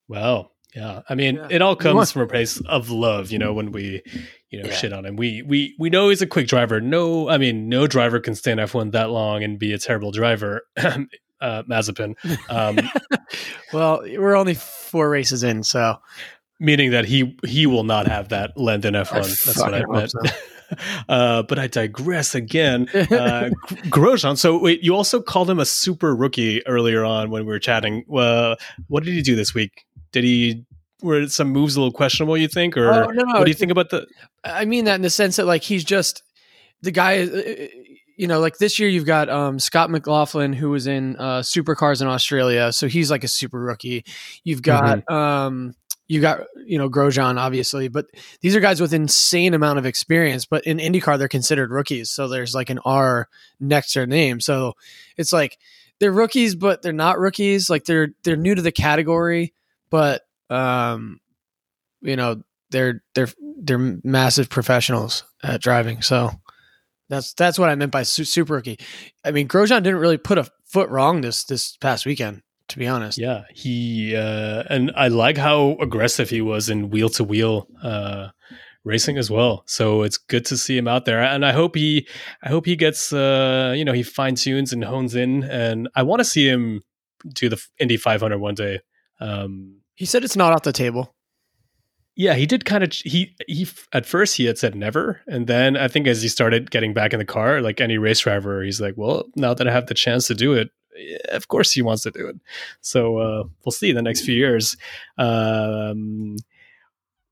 Wow. 0.08 0.52
Yeah. 0.76 1.02
I 1.10 1.16
mean, 1.16 1.36
Yeah. 1.36 1.48
it 1.50 1.62
all 1.62 1.76
comes 1.76 1.96
want- 1.96 2.10
from 2.10 2.22
a 2.24 2.28
place 2.28 2.60
of 2.68 2.90
love, 2.90 3.32
you 3.32 3.40
know, 3.40 3.54
when 3.54 3.72
we, 3.72 4.02
you 4.50 4.62
know, 4.62 4.68
Yeah. 4.70 4.76
shit 4.76 4.94
on 4.94 5.06
him. 5.06 5.16
We 5.16 5.42
we 5.42 5.74
we 5.80 5.90
know 5.90 6.10
he's 6.10 6.22
a 6.22 6.28
quick 6.28 6.48
driver. 6.48 6.82
No, 6.82 7.30
I 7.30 7.38
mean, 7.38 7.70
no 7.70 7.88
driver 7.88 8.20
can 8.20 8.36
stay 8.36 8.52
in 8.52 8.60
F1 8.60 8.92
that 8.92 9.10
long 9.10 9.44
and 9.44 9.58
be 9.58 9.72
a 9.74 9.78
terrible 9.78 10.12
driver. 10.12 10.62
uh 10.78 11.64
Mazepin. 11.70 12.16
Um 12.50 12.80
Well, 13.74 14.02
we're 14.04 14.36
only 14.36 14.54
four 14.56 15.10
races 15.10 15.44
in, 15.44 15.64
so 15.64 15.98
meaning 16.60 16.92
that 16.92 17.06
he 17.06 17.38
he 17.46 17.66
will 17.66 17.84
not 17.84 18.08
have 18.08 18.30
that 18.30 18.58
length 18.58 18.86
in 18.86 18.94
F1. 18.96 19.14
I 19.16 19.20
That's 19.20 19.58
what 19.60 19.74
I 19.74 19.84
meant. 19.88 20.12
so. 20.12 20.20
uh, 21.10 21.44
but 21.44 21.60
I 21.60 21.68
digress 21.68 22.34
again. 22.36 22.88
Uh, 22.94 23.50
Grosjean. 23.92 24.38
So 24.38 24.58
wait, 24.60 24.82
you 24.84 24.96
also 24.96 25.22
called 25.22 25.50
him 25.50 25.60
a 25.60 25.66
super 25.66 26.16
rookie 26.16 26.66
earlier 26.68 27.04
on 27.06 27.30
when 27.30 27.44
we 27.46 27.52
were 27.52 27.60
chatting. 27.60 28.04
Well, 28.08 28.56
what 28.88 29.04
did 29.04 29.14
he 29.14 29.22
do 29.22 29.36
this 29.36 29.54
week? 29.54 29.86
Did 30.16 30.24
he 30.24 30.64
were 31.02 31.28
some 31.28 31.50
moves 31.50 31.76
a 31.76 31.80
little 31.82 31.92
questionable? 31.92 32.38
You 32.38 32.48
think, 32.48 32.78
or 32.78 32.88
Oh, 32.90 33.12
no, 33.12 33.24
no, 33.24 33.34
what 33.34 33.44
do 33.44 33.52
you 33.52 33.56
think 33.56 33.72
about 33.72 33.90
the? 33.90 34.08
I 34.46 34.64
mean 34.64 34.86
that 34.86 34.96
in 34.96 35.02
the 35.02 35.10
sense 35.10 35.36
that 35.36 35.46
like 35.46 35.62
he's 35.62 35.84
just 35.84 36.24
the 36.82 36.92
guy. 36.92 37.24
uh, 37.24 37.68
You 38.18 38.28
know, 38.28 38.40
like 38.40 38.58
this 38.60 38.80
year 38.80 38.88
you've 38.88 39.06
got 39.06 39.30
um, 39.30 39.60
Scott 39.60 39.90
McLaughlin 39.90 40.54
who 40.54 40.70
was 40.70 40.88
in 40.88 41.18
uh, 41.18 41.42
Supercars 41.42 42.02
in 42.02 42.08
Australia, 42.08 42.72
so 42.72 42.88
he's 42.88 43.12
like 43.12 43.26
a 43.26 43.28
super 43.28 43.60
rookie. 43.60 44.06
You've 44.46 44.62
got 44.62 45.12
um, 45.12 45.76
you 46.08 46.22
got 46.22 46.46
you 46.66 46.78
know 46.78 46.90
Grosjean 46.90 47.38
obviously, 47.38 47.90
but 47.90 48.06
these 48.40 48.56
are 48.56 48.62
guys 48.62 48.80
with 48.80 48.94
insane 48.94 49.54
amount 49.54 49.80
of 49.80 49.86
experience. 49.86 50.46
But 50.46 50.64
in 50.66 50.78
IndyCar, 50.78 51.18
they're 51.18 51.28
considered 51.28 51.72
rookies, 51.72 52.10
so 52.10 52.30
there's 52.30 52.56
like 52.56 52.70
an 52.70 52.80
R 52.86 53.28
next 53.60 53.92
to 53.92 54.00
their 54.00 54.08
name. 54.08 54.40
So 54.40 54.76
it's 55.18 55.34
like 55.34 55.58
they're 56.00 56.14
rookies, 56.14 56.56
but 56.56 56.82
they're 56.82 56.94
not 56.94 57.20
rookies. 57.20 57.70
Like 57.70 57.84
they're 57.84 58.10
they're 58.24 58.38
new 58.38 58.56
to 58.56 58.62
the 58.62 58.72
category, 58.72 59.54
but 59.96 60.24
um, 60.50 61.22
you 62.02 62.18
know 62.18 62.42
they're 62.70 63.02
they're 63.14 63.30
they're 63.62 64.00
massive 64.04 64.50
professionals 64.50 65.24
at 65.42 65.62
driving. 65.62 66.02
So 66.02 66.32
that's 67.08 67.34
that's 67.34 67.58
what 67.58 67.70
I 67.70 67.76
meant 67.76 67.94
by 67.94 68.04
su- 68.04 68.26
super 68.26 68.56
rookie. 68.56 68.78
I 69.24 69.32
mean, 69.32 69.48
Grosjean 69.48 69.84
didn't 69.84 70.00
really 70.00 70.18
put 70.18 70.38
a 70.38 70.50
foot 70.66 70.90
wrong 70.90 71.22
this 71.22 71.46
this 71.46 71.78
past 71.78 72.06
weekend, 72.06 72.42
to 72.68 72.78
be 72.78 72.88
honest. 72.88 73.18
Yeah, 73.18 73.44
he 73.54 74.18
uh, 74.18 74.64
and 74.70 74.92
I 74.98 75.08
like 75.08 75.38
how 75.38 75.78
aggressive 75.80 76.30
he 76.30 76.42
was 76.42 76.68
in 76.68 76.90
wheel 76.90 77.08
to 77.12 77.24
wheel 77.24 77.70
racing 78.84 79.18
as 79.18 79.32
well. 79.32 79.64
So 79.66 80.04
it's 80.04 80.18
good 80.18 80.44
to 80.48 80.58
see 80.58 80.78
him 80.78 80.90
out 80.90 81.06
there, 81.06 81.24
and 81.24 81.46
I 81.46 81.54
hope 81.54 81.74
he, 81.74 82.06
I 82.44 82.50
hope 82.50 82.66
he 82.66 82.76
gets, 82.76 83.14
uh, 83.14 83.74
you 83.78 83.86
know, 83.86 83.94
he 83.94 84.04
fine 84.04 84.36
tunes 84.36 84.74
and 84.74 84.84
hones 84.84 85.16
in, 85.16 85.46
and 85.46 85.88
I 85.96 86.04
want 86.04 86.20
to 86.20 86.26
see 86.26 86.50
him 86.50 86.82
do 87.34 87.48
the 87.48 87.62
Indy 87.80 87.98
500 87.98 88.38
one 88.38 88.56
day. 88.56 88.82
Um, 89.20 89.82
He 89.96 90.06
said 90.06 90.24
it's 90.24 90.36
not 90.36 90.54
off 90.54 90.64
the 90.64 90.72
table. 90.74 91.16
yeah, 92.16 92.34
he 92.36 92.46
did 92.46 92.64
kind 92.66 92.84
of. 92.84 92.92
He 92.94 93.36
he 93.48 93.68
at 93.92 94.06
first 94.06 94.38
he 94.38 94.46
had 94.46 94.58
said 94.58 94.76
never, 94.76 95.22
and 95.28 95.48
then 95.48 95.76
I 95.78 95.88
think 95.88 96.08
as 96.08 96.22
he 96.22 96.30
started 96.30 96.72
getting 96.72 96.94
back 96.94 97.14
in 97.14 97.20
the 97.20 97.26
car, 97.26 97.62
like 97.62 97.82
any 97.82 97.98
race 97.98 98.20
driver, 98.22 98.64
he's 98.64 98.80
like, 98.80 98.96
well, 98.98 99.26
now 99.36 99.54
that 99.54 99.68
I 99.68 99.72
have 99.72 99.88
the 99.88 99.94
chance 99.94 100.28
to 100.28 100.36
do 100.36 100.54
it, 100.54 100.70
yeah, 100.96 101.18
of 101.36 101.48
course 101.50 101.72
he 101.74 101.82
wants 101.82 102.04
to 102.04 102.12
do 102.12 102.28
it. 102.28 102.36
So 102.82 103.18
uh, 103.18 103.44
we'll 103.66 103.72
see 103.72 103.92
the 103.92 104.02
next 104.02 104.22
few 104.26 104.36
years. 104.36 104.78
Um, 105.18 106.36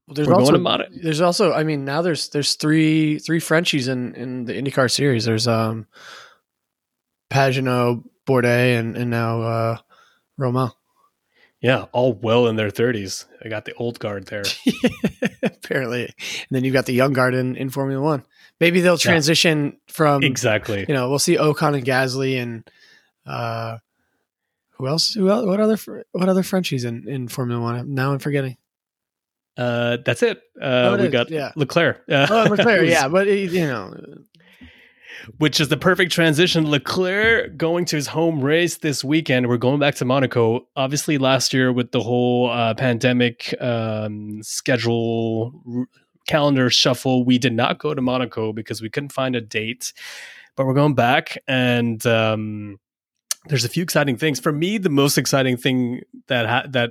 Well, 0.08 0.16
there's 0.16 0.28
We're 0.28 0.34
going 0.36 0.68
also 0.68 0.84
there's 1.02 1.22
also 1.22 1.54
I 1.54 1.64
mean 1.64 1.86
now 1.86 2.02
there's 2.02 2.28
there's 2.30 2.56
three 2.56 3.20
three 3.20 3.40
Frenchies 3.40 3.88
in 3.88 4.14
in 4.16 4.46
the 4.46 4.54
IndyCar 4.54 4.92
series. 4.92 5.24
There's 5.24 5.48
um 5.48 5.88
Pagenaud, 7.30 8.04
Bourdais, 8.28 8.78
and 8.78 8.98
and 8.98 9.10
now 9.10 9.42
uh 9.42 9.78
Romain. 10.38 10.72
Yeah, 11.64 11.86
all 11.94 12.14
well 12.14 12.46
in 12.48 12.56
their 12.58 12.70
thirties. 12.70 13.26
I 13.44 13.50
got 13.50 13.66
the 13.66 13.74
old 13.74 13.98
guard 13.98 14.28
there. 14.28 14.44
Apparently, 15.44 16.04
and 16.04 16.48
then 16.52 16.64
you've 16.64 16.74
got 16.74 16.86
the 16.86 16.94
young 16.94 17.14
guard 17.14 17.34
in, 17.34 17.56
in 17.56 17.70
Formula 17.72 18.02
One. 18.04 18.24
Maybe 18.60 18.82
they'll 18.82 18.98
transition 19.00 19.78
from 19.88 20.22
exactly. 20.24 20.86
you 20.88 20.94
know 20.94 21.10
we'll 21.10 21.20
see 21.20 21.38
Ocon 21.38 21.76
and 21.76 21.86
Gasly 21.86 22.40
and 22.42 22.70
uh 23.26 23.78
who 24.78 24.88
else? 24.88 25.14
Who 25.14 25.30
else? 25.30 25.46
What 25.46 25.60
other 25.60 25.78
what 26.12 26.30
other 26.30 26.44
Frenchies 26.44 26.84
in 26.86 27.08
in 27.08 27.28
Formula 27.28 27.62
One? 27.62 27.94
Now 27.94 28.12
I'm 28.14 28.20
forgetting. 28.20 28.58
Uh, 29.56 29.98
that's 30.04 30.24
it. 30.24 30.40
Uh, 30.60 30.66
Oh, 30.66 30.94
it 30.96 31.00
we 31.02 31.06
is, 31.08 31.12
got 31.12 31.30
yeah. 31.30 31.52
Leclerc. 31.56 32.02
Uh, 32.10 32.26
Oh, 32.30 32.48
Leclerc, 32.50 32.88
yeah, 32.90 33.08
but 33.08 33.28
you 33.28 33.68
know, 33.68 33.94
which 35.38 35.60
is 35.60 35.70
the 35.70 35.78
perfect 35.78 36.12
transition. 36.12 36.70
Leclerc 36.70 37.58
going 37.58 37.86
to 37.86 37.96
his 37.96 38.08
home 38.08 38.42
race 38.42 38.78
this 38.78 39.04
weekend. 39.04 39.48
We're 39.48 39.58
going 39.58 39.80
back 39.80 39.96
to 39.96 40.06
Monaco. 40.06 40.68
Obviously, 40.76 41.18
last 41.18 41.54
year 41.54 41.72
with 41.72 41.92
the 41.92 42.02
whole 42.02 42.50
uh, 42.50 42.74
pandemic 42.74 43.54
um, 43.62 44.42
schedule 44.44 45.54
r- 45.76 45.86
calendar 46.28 46.70
shuffle, 46.70 47.26
we 47.26 47.38
did 47.38 47.54
not 47.54 47.80
go 47.80 47.94
to 47.94 48.02
Monaco 48.02 48.54
because 48.54 48.82
we 48.82 48.90
couldn't 48.90 49.12
find 49.12 49.36
a 49.36 49.42
date. 49.42 49.94
But 50.56 50.68
we're 50.68 50.76
going 50.76 50.94
back, 50.94 51.38
and 51.48 52.06
um, 52.06 52.80
there's 53.48 53.66
a 53.66 53.70
few 53.70 53.82
exciting 53.82 54.18
things. 54.18 54.40
For 54.40 54.52
me, 54.52 54.78
the 54.78 54.90
most 54.90 55.18
exciting 55.18 55.58
thing 55.58 56.02
that 56.28 56.46
ha- 56.46 56.88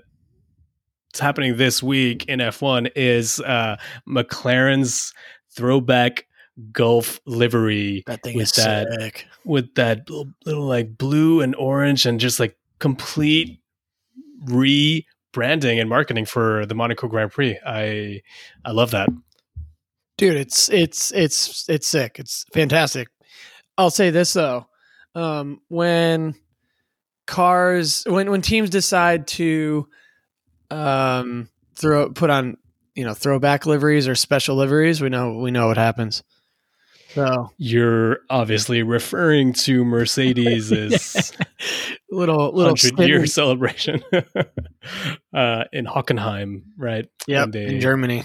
happening 1.20 1.56
this 1.56 1.82
week 1.82 2.24
in 2.26 2.40
F1 2.40 2.90
is 2.96 3.40
uh, 3.40 3.76
McLaren's 4.08 5.12
throwback 5.54 6.26
Gulf 6.72 7.20
livery 7.26 8.04
that 8.06 8.22
thing 8.22 8.36
with 8.36 8.44
is 8.44 8.52
that 8.64 8.86
sick. 9.00 9.26
with 9.44 9.74
that 9.76 10.08
little, 10.10 10.32
little 10.44 10.66
like 10.66 10.98
blue 10.98 11.40
and 11.40 11.54
orange 11.56 12.04
and 12.06 12.20
just 12.20 12.38
like 12.38 12.56
complete 12.78 13.60
rebranding 14.44 15.80
and 15.80 15.88
marketing 15.88 16.24
for 16.26 16.66
the 16.66 16.74
Monaco 16.74 17.08
Grand 17.08 17.30
Prix. 17.30 17.58
I 17.64 18.20
I 18.64 18.70
love 18.72 18.90
that. 18.90 19.08
dude 20.18 20.36
it's 20.36 20.68
it's 20.68 21.10
it's 21.12 21.68
it's 21.68 21.86
sick 21.86 22.18
it's 22.18 22.44
fantastic 22.52 23.08
i'll 23.78 23.90
say 23.90 24.10
this 24.10 24.34
though 24.34 24.66
um 25.14 25.60
when 25.68 26.34
cars 27.26 28.04
when 28.06 28.30
when 28.30 28.42
teams 28.42 28.68
decide 28.68 29.26
to 29.26 29.88
um 30.70 31.48
throw 31.74 32.10
put 32.10 32.28
on 32.28 32.58
you 32.94 33.04
know 33.04 33.14
throwback 33.14 33.64
liveries 33.64 34.06
or 34.06 34.14
special 34.14 34.54
liveries 34.54 35.00
we 35.00 35.08
know 35.08 35.38
we 35.38 35.50
know 35.50 35.66
what 35.68 35.78
happens 35.78 36.22
so 37.14 37.50
You're 37.58 38.20
obviously 38.30 38.82
referring 38.82 39.52
to 39.54 39.84
Mercedes' 39.84 41.32
little 42.10 42.52
little 42.52 42.76
hundred 42.76 43.08
year 43.08 43.26
celebration 43.26 44.02
uh, 45.34 45.64
in 45.72 45.86
Hockenheim, 45.86 46.62
right? 46.76 47.08
yeah 47.26 47.44
in 47.52 47.80
germany 47.80 48.22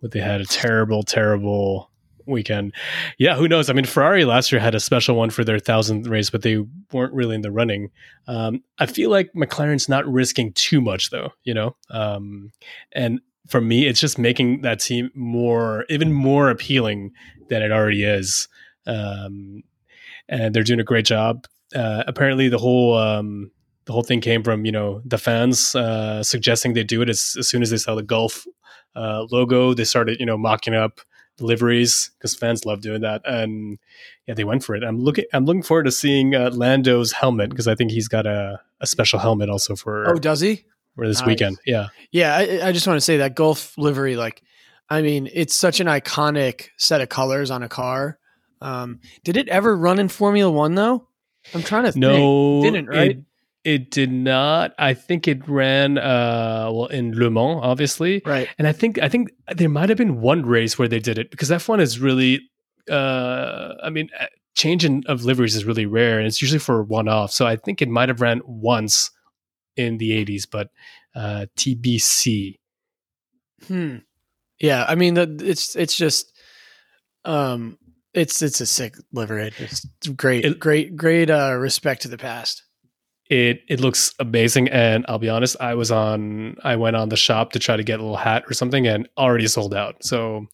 but 0.00 0.12
they 0.12 0.20
had 0.20 0.40
a 0.40 0.46
terrible, 0.46 1.02
terrible 1.02 1.90
weekend. 2.26 2.74
Yeah, 3.18 3.36
who 3.36 3.48
knows? 3.48 3.70
I 3.70 3.72
mean, 3.72 3.84
Ferrari 3.84 4.24
last 4.24 4.52
year 4.52 4.60
had 4.60 4.74
a 4.74 4.80
special 4.80 5.16
one 5.16 5.30
for 5.30 5.44
their 5.44 5.58
thousandth 5.58 6.06
race, 6.06 6.30
but 6.30 6.42
they 6.42 6.64
weren't 6.92 7.14
really 7.14 7.34
in 7.34 7.40
the 7.40 7.50
running. 7.50 7.90
Um, 8.26 8.62
I 8.78 8.86
feel 8.86 9.10
like 9.10 9.32
McLaren's 9.34 9.88
not 9.88 10.06
risking 10.06 10.52
too 10.52 10.80
much, 10.80 11.10
though. 11.10 11.32
You 11.42 11.54
know, 11.54 11.76
um, 11.90 12.52
and 12.92 13.20
for 13.46 13.60
me, 13.60 13.86
it's 13.86 14.00
just 14.00 14.18
making 14.18 14.62
that 14.62 14.80
team 14.80 15.10
more, 15.14 15.84
even 15.88 16.12
more 16.12 16.50
appealing 16.50 17.12
than 17.48 17.62
it 17.62 17.72
already 17.72 18.04
is. 18.04 18.48
Um, 18.86 19.62
and 20.28 20.54
they're 20.54 20.62
doing 20.62 20.80
a 20.80 20.84
great 20.84 21.06
job. 21.06 21.46
Uh, 21.74 22.04
apparently, 22.06 22.48
the 22.48 22.58
whole 22.58 22.96
um, 22.96 23.50
the 23.84 23.92
whole 23.92 24.02
thing 24.02 24.20
came 24.20 24.42
from 24.42 24.64
you 24.64 24.72
know 24.72 25.00
the 25.04 25.18
fans 25.18 25.74
uh, 25.74 26.22
suggesting 26.22 26.74
they 26.74 26.84
do 26.84 27.02
it 27.02 27.08
as, 27.08 27.36
as 27.38 27.48
soon 27.48 27.62
as 27.62 27.70
they 27.70 27.76
saw 27.76 27.94
the 27.94 28.02
Gulf 28.02 28.46
uh, 28.94 29.26
logo. 29.30 29.74
They 29.74 29.84
started, 29.84 30.20
you 30.20 30.26
know, 30.26 30.38
mocking 30.38 30.74
up 30.74 31.00
liveries 31.40 32.10
because 32.18 32.34
fans 32.34 32.64
love 32.64 32.80
doing 32.80 33.00
that, 33.02 33.22
and 33.24 33.78
yeah, 34.26 34.34
they 34.34 34.44
went 34.44 34.64
for 34.64 34.74
it. 34.74 34.82
I'm 34.82 34.98
looking, 34.98 35.24
I'm 35.32 35.44
looking 35.44 35.62
forward 35.62 35.84
to 35.84 35.92
seeing 35.92 36.34
uh, 36.34 36.50
Lando's 36.52 37.12
helmet 37.12 37.50
because 37.50 37.68
I 37.68 37.74
think 37.74 37.90
he's 37.90 38.08
got 38.08 38.26
a, 38.26 38.60
a 38.80 38.86
special 38.86 39.18
helmet 39.18 39.48
also 39.48 39.76
for 39.76 40.08
oh 40.08 40.18
does 40.18 40.40
he 40.40 40.64
for 40.98 41.06
this 41.06 41.20
nice. 41.20 41.26
weekend. 41.28 41.58
Yeah, 41.64 41.88
Yeah, 42.10 42.36
I, 42.36 42.68
I 42.68 42.72
just 42.72 42.86
want 42.86 42.96
to 42.96 43.00
say 43.00 43.18
that 43.18 43.36
Gulf 43.36 43.78
livery, 43.78 44.16
like, 44.16 44.42
I 44.90 45.00
mean, 45.00 45.28
it's 45.32 45.54
such 45.54 45.78
an 45.78 45.86
iconic 45.86 46.70
set 46.76 47.00
of 47.00 47.08
colors 47.08 47.52
on 47.52 47.62
a 47.62 47.68
car. 47.68 48.18
Um, 48.60 48.98
did 49.22 49.36
it 49.36 49.48
ever 49.48 49.76
run 49.76 50.00
in 50.00 50.08
Formula 50.08 50.50
One 50.50 50.74
though? 50.74 51.06
I'm 51.54 51.62
trying 51.62 51.84
to 51.84 51.92
think. 51.92 52.00
no, 52.00 52.62
didn't, 52.62 52.86
right? 52.86 53.12
It, 53.12 53.18
it 53.62 53.90
did 53.92 54.10
not. 54.10 54.74
I 54.76 54.94
think 54.94 55.28
it 55.28 55.48
ran 55.48 55.98
uh 55.98 56.68
well 56.72 56.86
in 56.86 57.16
Le 57.16 57.30
Mans, 57.30 57.60
obviously. 57.62 58.22
Right. 58.24 58.48
And 58.58 58.66
I 58.66 58.72
think 58.72 58.98
I 58.98 59.08
think 59.08 59.30
there 59.54 59.68
might 59.68 59.88
have 59.90 59.98
been 59.98 60.20
one 60.20 60.44
race 60.44 60.78
where 60.78 60.88
they 60.88 60.98
did 60.98 61.18
it 61.18 61.30
because 61.30 61.50
F1 61.50 61.80
is 61.80 62.00
really, 62.00 62.40
uh, 62.90 63.74
I 63.82 63.90
mean, 63.90 64.08
uh, 64.18 64.26
changing 64.54 65.04
of 65.06 65.24
liveries 65.24 65.54
is 65.54 65.64
really 65.64 65.86
rare, 65.86 66.18
and 66.18 66.26
it's 66.26 66.42
usually 66.42 66.58
for 66.58 66.82
one 66.82 67.06
off. 67.06 67.30
So 67.30 67.46
I 67.46 67.54
think 67.54 67.80
it 67.80 67.88
might 67.88 68.08
have 68.08 68.20
ran 68.20 68.40
once 68.44 69.12
in 69.78 69.98
the 69.98 70.10
'80s, 70.24 70.44
but 70.50 70.70
uh, 71.14 71.46
TBC. 71.56 72.58
Hmm. 73.66 73.96
Yeah, 74.60 74.84
I 74.88 74.94
mean, 74.96 75.16
it's 75.16 75.76
it's 75.76 75.96
just, 75.96 76.32
um, 77.24 77.78
it's 78.14 78.42
it's 78.42 78.60
a 78.60 78.66
sick 78.66 78.96
livery. 79.12 79.52
It's 79.58 79.86
great, 80.16 80.44
It- 80.44 80.58
great, 80.58 80.96
great. 80.96 81.30
Uh, 81.30 81.54
respect 81.58 82.02
to 82.02 82.08
the 82.08 82.18
past. 82.18 82.64
It 83.30 83.60
it 83.68 83.78
looks 83.80 84.12
amazing, 84.18 84.68
and 84.68 85.04
I'll 85.08 85.18
be 85.18 85.28
honest, 85.28 85.56
I 85.60 85.74
was 85.74 85.90
on, 85.92 86.56
I 86.64 86.76
went 86.76 86.96
on 86.96 87.10
the 87.10 87.16
shop 87.16 87.52
to 87.52 87.58
try 87.58 87.76
to 87.76 87.82
get 87.84 88.00
a 88.00 88.02
little 88.02 88.16
hat 88.16 88.44
or 88.48 88.54
something, 88.54 88.86
and 88.86 89.06
already 89.18 89.46
sold 89.46 89.74
out. 89.74 89.96
So 90.02 90.46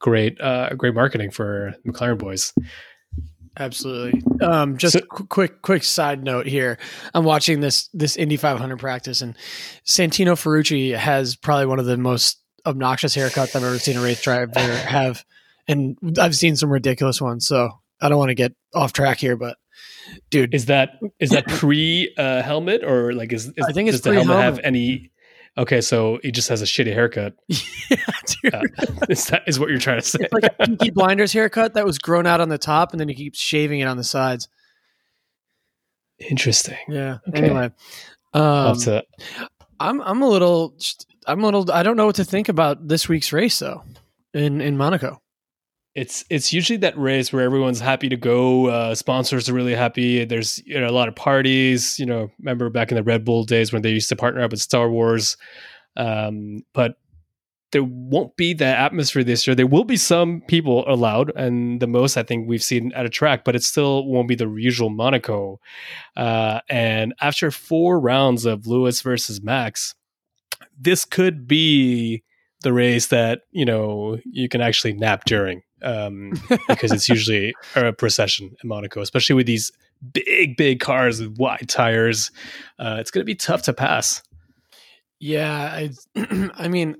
great, 0.00 0.40
uh, 0.40 0.70
great 0.74 0.94
marketing 0.94 1.30
for 1.30 1.74
McLaren 1.86 2.18
boys. 2.18 2.52
Absolutely. 3.58 4.22
Um, 4.40 4.76
just 4.76 4.92
So- 4.94 5.00
qu- 5.00 5.26
quick, 5.26 5.62
quick 5.62 5.82
side 5.82 6.22
note 6.22 6.46
here. 6.46 6.78
I'm 7.14 7.24
watching 7.24 7.60
this 7.60 7.88
this 7.92 8.16
Indy 8.16 8.36
500 8.36 8.78
practice, 8.78 9.20
and 9.20 9.36
Santino 9.84 10.32
Ferrucci 10.34 10.96
has 10.96 11.34
probably 11.36 11.66
one 11.66 11.78
of 11.80 11.86
the 11.86 11.96
most 11.96 12.40
obnoxious 12.64 13.16
haircuts 13.16 13.56
I've 13.56 13.64
ever 13.64 13.78
seen 13.78 13.96
a 13.96 14.02
race 14.02 14.22
driver 14.22 14.58
have, 14.60 15.24
and 15.66 15.96
I've 16.20 16.36
seen 16.36 16.54
some 16.56 16.70
ridiculous 16.70 17.20
ones. 17.20 17.46
So 17.46 17.70
I 18.00 18.08
don't 18.08 18.18
want 18.18 18.30
to 18.30 18.34
get 18.34 18.52
off 18.74 18.92
track 18.92 19.18
here, 19.18 19.36
but 19.36 19.56
dude, 20.30 20.54
Is 20.54 20.66
that 20.66 20.90
is 21.18 21.30
that 21.30 21.46
pre 21.48 22.14
uh, 22.16 22.42
helmet 22.42 22.84
or 22.84 23.12
like 23.12 23.32
is, 23.32 23.46
is 23.56 23.66
I 23.68 23.72
think 23.72 23.88
it's 23.88 23.98
does 24.00 24.02
the 24.02 24.14
helmet 24.14 24.36
have 24.38 24.60
any? 24.62 25.10
Okay, 25.58 25.80
so 25.80 26.20
he 26.22 26.30
just 26.30 26.48
has 26.48 26.62
a 26.62 26.64
shitty 26.64 26.92
haircut. 26.92 27.34
yeah, 27.48 27.96
dude. 28.42 28.54
Uh, 28.54 28.60
is 29.08 29.26
that 29.26 29.42
is 29.48 29.58
what 29.58 29.68
you're 29.70 29.80
trying 29.80 30.00
to 30.00 30.06
say? 30.06 30.18
It's 30.22 30.32
like 30.32 30.54
a 30.58 30.66
Peaky 30.66 30.90
Blinders 30.90 31.32
haircut 31.32 31.74
that 31.74 31.84
was 31.84 31.98
grown 31.98 32.26
out 32.26 32.40
on 32.40 32.48
the 32.48 32.58
top, 32.58 32.92
and 32.92 33.00
then 33.00 33.08
he 33.08 33.14
keeps 33.14 33.40
shaving 33.40 33.80
it 33.80 33.86
on 33.86 33.96
the 33.96 34.04
sides. 34.04 34.48
Interesting. 36.30 36.78
Yeah. 36.88 37.18
Okay. 37.28 37.38
Anyway, 37.38 37.70
um, 38.34 38.76
to- 38.78 39.04
I'm 39.80 40.00
I'm 40.00 40.22
a 40.22 40.28
little. 40.28 40.76
I'm 41.26 41.42
a 41.42 41.46
little. 41.46 41.70
I 41.72 41.82
don't 41.82 41.96
know 41.96 42.06
what 42.06 42.16
to 42.16 42.24
think 42.24 42.48
about 42.48 42.86
this 42.86 43.08
week's 43.08 43.32
race 43.32 43.58
though, 43.58 43.82
in 44.32 44.60
in 44.60 44.76
Monaco. 44.76 45.20
It's 45.98 46.24
it's 46.30 46.52
usually 46.52 46.76
that 46.76 46.96
race 46.96 47.32
where 47.32 47.42
everyone's 47.42 47.80
happy 47.80 48.08
to 48.08 48.16
go. 48.16 48.68
Uh, 48.68 48.94
sponsors 48.94 49.48
are 49.48 49.52
really 49.52 49.74
happy. 49.74 50.24
There's 50.24 50.62
you 50.64 50.78
know 50.78 50.86
a 50.86 50.94
lot 50.94 51.08
of 51.08 51.16
parties. 51.16 51.98
You 51.98 52.06
know, 52.06 52.30
remember 52.38 52.70
back 52.70 52.92
in 52.92 52.94
the 52.94 53.02
Red 53.02 53.24
Bull 53.24 53.42
days 53.42 53.72
when 53.72 53.82
they 53.82 53.90
used 53.90 54.08
to 54.10 54.16
partner 54.16 54.42
up 54.42 54.52
with 54.52 54.60
Star 54.60 54.88
Wars. 54.88 55.36
Um, 55.96 56.62
but 56.72 56.98
there 57.72 57.82
won't 57.82 58.36
be 58.36 58.54
that 58.54 58.78
atmosphere 58.78 59.24
this 59.24 59.44
year. 59.44 59.56
There 59.56 59.66
will 59.66 59.82
be 59.82 59.96
some 59.96 60.40
people 60.46 60.88
allowed, 60.88 61.32
and 61.34 61.80
the 61.80 61.88
most 61.88 62.16
I 62.16 62.22
think 62.22 62.48
we've 62.48 62.62
seen 62.62 62.92
at 62.92 63.04
a 63.04 63.10
track, 63.10 63.42
but 63.44 63.56
it 63.56 63.64
still 63.64 64.06
won't 64.06 64.28
be 64.28 64.36
the 64.36 64.48
usual 64.48 64.90
Monaco. 64.90 65.58
Uh, 66.16 66.60
and 66.70 67.12
after 67.20 67.50
four 67.50 67.98
rounds 67.98 68.44
of 68.44 68.68
Lewis 68.68 69.02
versus 69.02 69.42
Max, 69.42 69.96
this 70.78 71.04
could 71.04 71.48
be 71.48 72.22
the 72.60 72.72
race 72.72 73.08
that 73.08 73.40
you 73.50 73.64
know 73.64 74.18
you 74.24 74.48
can 74.48 74.60
actually 74.60 74.92
nap 74.92 75.24
during 75.24 75.62
um, 75.82 76.32
because 76.68 76.92
it's 76.92 77.08
usually 77.08 77.54
a 77.74 77.92
procession 77.92 78.56
in 78.62 78.68
Monaco, 78.68 79.00
especially 79.00 79.34
with 79.34 79.46
these 79.46 79.72
big, 80.12 80.56
big 80.56 80.80
cars 80.80 81.20
with 81.20 81.38
wide 81.38 81.68
tires. 81.68 82.30
Uh, 82.78 82.96
it's 83.00 83.10
going 83.10 83.22
to 83.22 83.26
be 83.26 83.34
tough 83.34 83.62
to 83.62 83.72
pass. 83.72 84.22
Yeah, 85.20 85.52
I, 85.52 85.90
I 86.54 86.68
mean, 86.68 86.96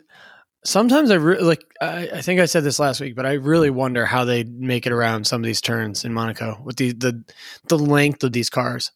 sometimes 0.65 1.11
I 1.11 1.15
re- 1.15 1.41
like. 1.41 1.65
I, 1.81 2.09
I 2.15 2.21
think 2.23 2.41
I 2.41 2.47
said 2.47 2.65
this 2.65 2.79
last 2.79 3.01
week, 3.01 3.15
but 3.15 3.27
I 3.27 3.35
really 3.35 3.71
wonder 3.71 4.05
how 4.05 4.25
they 4.25 4.45
make 4.45 4.87
it 4.87 4.93
around 4.93 5.27
some 5.27 5.41
of 5.41 5.47
these 5.47 5.61
turns 5.61 6.05
in 6.05 6.13
Monaco 6.13 6.61
with 6.65 6.77
the 6.77 6.93
the 6.93 7.25
the 7.69 7.79
length 7.79 8.25
of 8.25 8.33
these 8.33 8.51
cars. 8.51 8.91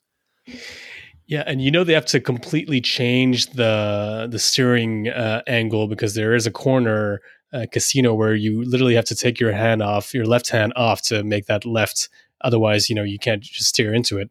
Yeah, 1.26 1.44
and 1.46 1.62
you 1.62 1.70
know 1.70 1.84
they 1.84 1.94
have 1.94 2.06
to 2.06 2.20
completely 2.20 2.80
change 2.80 3.50
the 3.52 4.28
the 4.30 4.38
steering 4.38 5.08
uh, 5.08 5.42
angle 5.46 5.86
because 5.86 6.14
there 6.14 6.34
is 6.34 6.46
a 6.46 6.50
corner 6.50 7.20
uh, 7.52 7.66
casino 7.70 8.14
where 8.14 8.34
you 8.34 8.64
literally 8.64 8.94
have 8.94 9.04
to 9.06 9.14
take 9.14 9.40
your 9.40 9.52
hand 9.52 9.82
off, 9.82 10.14
your 10.14 10.26
left 10.26 10.50
hand 10.50 10.72
off 10.76 11.02
to 11.02 11.22
make 11.22 11.46
that 11.46 11.64
left. 11.64 12.08
Otherwise, 12.40 12.88
you 12.88 12.96
know 12.96 13.02
you 13.02 13.18
can't 13.18 13.42
just 13.42 13.68
steer 13.68 13.94
into 13.94 14.18
it. 14.18 14.30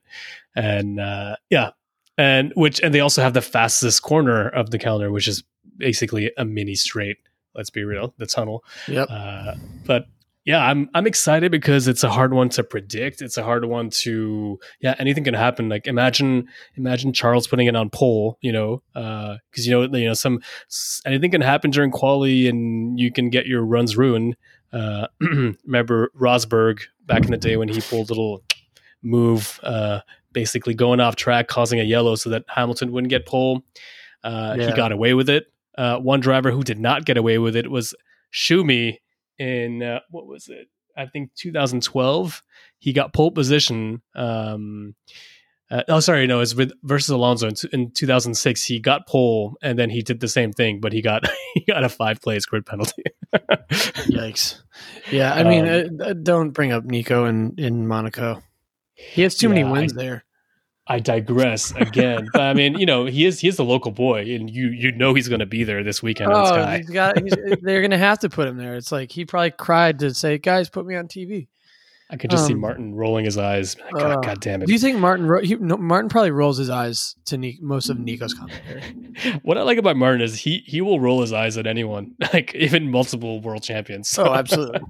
And 0.56 1.00
uh, 1.00 1.36
yeah, 1.50 1.72
and 2.18 2.52
which 2.56 2.82
and 2.82 2.94
they 2.94 3.00
also 3.00 3.22
have 3.22 3.34
the 3.34 3.42
fastest 3.42 4.02
corner 4.02 4.50
of 4.50 4.70
the 4.72 4.80
calendar, 4.80 5.12
which 5.12 5.28
is 5.28 5.44
basically 5.78 6.32
a 6.38 6.46
mini 6.46 6.76
straight. 6.76 7.18
Let's 7.56 7.70
be 7.70 7.84
real, 7.84 8.14
the 8.18 8.26
tunnel. 8.26 8.64
Yep. 8.88 9.08
Uh, 9.10 9.54
but 9.86 10.06
yeah, 10.46 10.66
I'm 10.66 10.90
I'm 10.94 11.06
excited 11.06 11.52
because 11.52 11.88
it's 11.88 12.04
a 12.04 12.10
hard 12.10 12.34
one 12.34 12.50
to 12.50 12.64
predict. 12.64 13.22
It's 13.22 13.38
a 13.38 13.44
hard 13.44 13.66
one 13.66 13.90
to 14.02 14.60
yeah, 14.80 14.96
anything 14.98 15.24
can 15.24 15.36
happen. 15.36 15.70
Like 15.70 15.86
imagine 15.86 16.48
imagine 16.76 17.14
Charles 17.14 17.48
putting 17.48 17.68
it 17.68 17.76
on 17.76 17.90
pole, 17.90 18.38
you 18.42 18.52
know, 18.52 18.82
because 18.94 19.68
you 19.68 19.72
know 19.72 19.82
you 19.98 20.08
know 20.08 20.14
some 20.14 20.40
anything 21.06 21.32
can 21.32 21.42
happen 21.42 21.70
during 21.70 21.92
quali 21.92 22.48
and 22.48 23.00
you 23.00 23.12
can 23.12 23.30
get 23.30 23.46
your 23.46 23.64
runs 23.64 23.96
ruined. 23.96 24.36
Uh, 24.74 25.08
remember 25.66 26.12
Rosberg 26.20 26.82
back 27.06 27.24
in 27.26 27.32
the 27.32 27.38
day 27.38 27.58
when 27.58 27.68
he 27.68 27.82
pulled 27.82 28.10
a 28.10 28.14
little 28.14 28.42
move, 29.04 29.60
uh, 29.64 30.00
basically 30.32 30.74
going 30.74 31.00
off 31.00 31.16
track, 31.16 31.48
causing 31.50 31.80
a 31.80 31.84
yellow 31.84 32.16
so 32.16 32.30
that 32.30 32.46
Hamilton 32.48 32.92
wouldn't 32.92 33.10
get 33.10 33.26
pole. 33.28 33.64
Uh, 34.24 34.56
He 34.70 34.74
got 34.76 34.92
away 34.92 35.14
with 35.14 35.30
it. 35.30 35.48
Uh, 35.78 35.98
one 35.98 36.20
driver 36.20 36.52
who 36.52 36.64
did 36.64 36.80
not 36.80 37.06
get 37.06 37.18
away 37.18 37.38
with 37.38 37.56
it 37.56 37.70
was 37.70 37.94
Schumi 38.34 38.98
in 39.38 39.82
uh, 39.84 40.00
what 40.10 40.28
was 40.28 40.48
it? 40.48 40.68
I 40.98 41.06
think 41.06 41.32
2012. 41.36 42.44
He 42.80 42.94
got 42.94 43.14
pole 43.14 43.32
position. 43.32 44.02
Um, 44.16 44.96
uh, 45.70 45.84
oh, 45.88 46.02
sorry, 46.02 46.28
no, 46.28 46.42
it's 46.42 46.54
with 46.54 46.74
versus 46.84 47.10
Alonso 47.10 47.48
in, 47.48 47.56
in 47.72 47.92
2006. 47.92 48.64
He 48.66 48.80
got 48.80 49.08
pole, 49.08 49.56
and 49.62 49.80
then 49.80 49.90
he 49.90 50.02
did 50.02 50.20
the 50.20 50.28
same 50.28 50.52
thing, 50.52 50.82
but 50.82 50.92
he 50.92 51.02
got 51.02 51.24
he 51.54 51.62
got 51.62 51.84
a 51.84 51.90
five 51.90 52.22
place 52.22 52.46
grid 52.46 52.66
penalty. 52.66 53.04
Yikes. 53.72 54.62
Yeah, 55.12 55.34
I 55.34 55.44
mean, 55.44 55.68
Um, 55.68 55.98
uh, 56.02 56.14
don't 56.14 56.52
bring 56.52 56.72
up 56.74 56.84
Nico 56.84 57.26
in 57.26 57.56
in 57.58 57.88
Monaco. 57.88 58.42
He 58.96 59.22
has 59.22 59.36
too 59.36 59.48
many 59.50 59.64
wins 59.64 59.94
I- 59.98 60.02
there. 60.04 60.26
I 60.88 61.00
digress 61.00 61.72
again, 61.72 62.28
but 62.34 62.42
I 62.42 62.54
mean, 62.54 62.78
you 62.78 62.86
know, 62.86 63.06
he 63.06 63.26
is 63.26 63.40
he 63.40 63.48
is 63.48 63.56
the 63.58 63.64
local 63.64 63.92
boy, 63.92 64.22
and 64.34 64.50
you 64.50 64.70
you 64.70 64.92
know 64.92 65.14
he's 65.14 65.30
going 65.30 65.40
to 65.40 65.46
be 65.46 65.64
there 65.64 65.84
this 65.84 66.02
weekend 66.04 66.34
on 66.34 66.42
Oh, 66.42 66.46
Sky. 66.48 66.78
he's 66.80 66.90
got. 66.90 67.22
He's, 67.22 67.34
they're 67.62 67.82
gonna 67.82 67.98
have 67.98 68.20
to 68.20 68.30
put 68.30 68.48
him 68.48 68.58
there. 68.58 68.76
It's 68.76 68.92
like 68.92 69.12
he 69.12 69.24
probably 69.26 69.52
cried 69.52 70.00
to 70.00 70.14
say, 70.14 70.38
"Guys, 70.38 70.70
put 70.70 70.86
me 70.86 70.96
on 70.96 71.08
TV." 71.08 71.48
I 72.14 72.18
could 72.18 72.30
just 72.30 72.46
see 72.46 72.54
um, 72.54 72.60
Martin 72.60 72.94
rolling 72.94 73.24
his 73.24 73.38
eyes. 73.38 73.76
God, 73.94 74.02
uh, 74.04 74.20
God 74.20 74.42
damn 74.42 74.62
it! 74.62 74.66
Do 74.66 74.74
you 74.74 74.80
think 74.80 74.98
Martin? 75.00 75.28
Ro- 75.28 75.42
he, 75.42 75.56
no, 75.56 75.78
Martin 75.78 76.10
probably 76.10 76.32
rolls 76.32 76.58
his 76.58 76.70
eyes 76.70 77.16
to 77.28 77.38
Ni- 77.38 77.58
most 77.62 77.90
of 77.90 77.98
Nico's 78.00 78.34
commentary. 78.34 78.82
what 79.44 79.58
I 79.58 79.62
like 79.62 79.78
about 79.78 79.96
Martin 79.96 80.20
is 80.20 80.38
he 80.38 80.62
he 80.66 80.82
will 80.82 81.00
roll 81.00 81.22
his 81.22 81.32
eyes 81.32 81.58
at 81.58 81.68
anyone, 81.68 82.16
like 82.34 82.54
even 82.54 82.92
multiple 82.92 83.40
world 83.40 83.64
champions. 83.64 84.10
So- 84.10 84.26
Oh, 84.26 84.34
absolutely. 84.34 84.82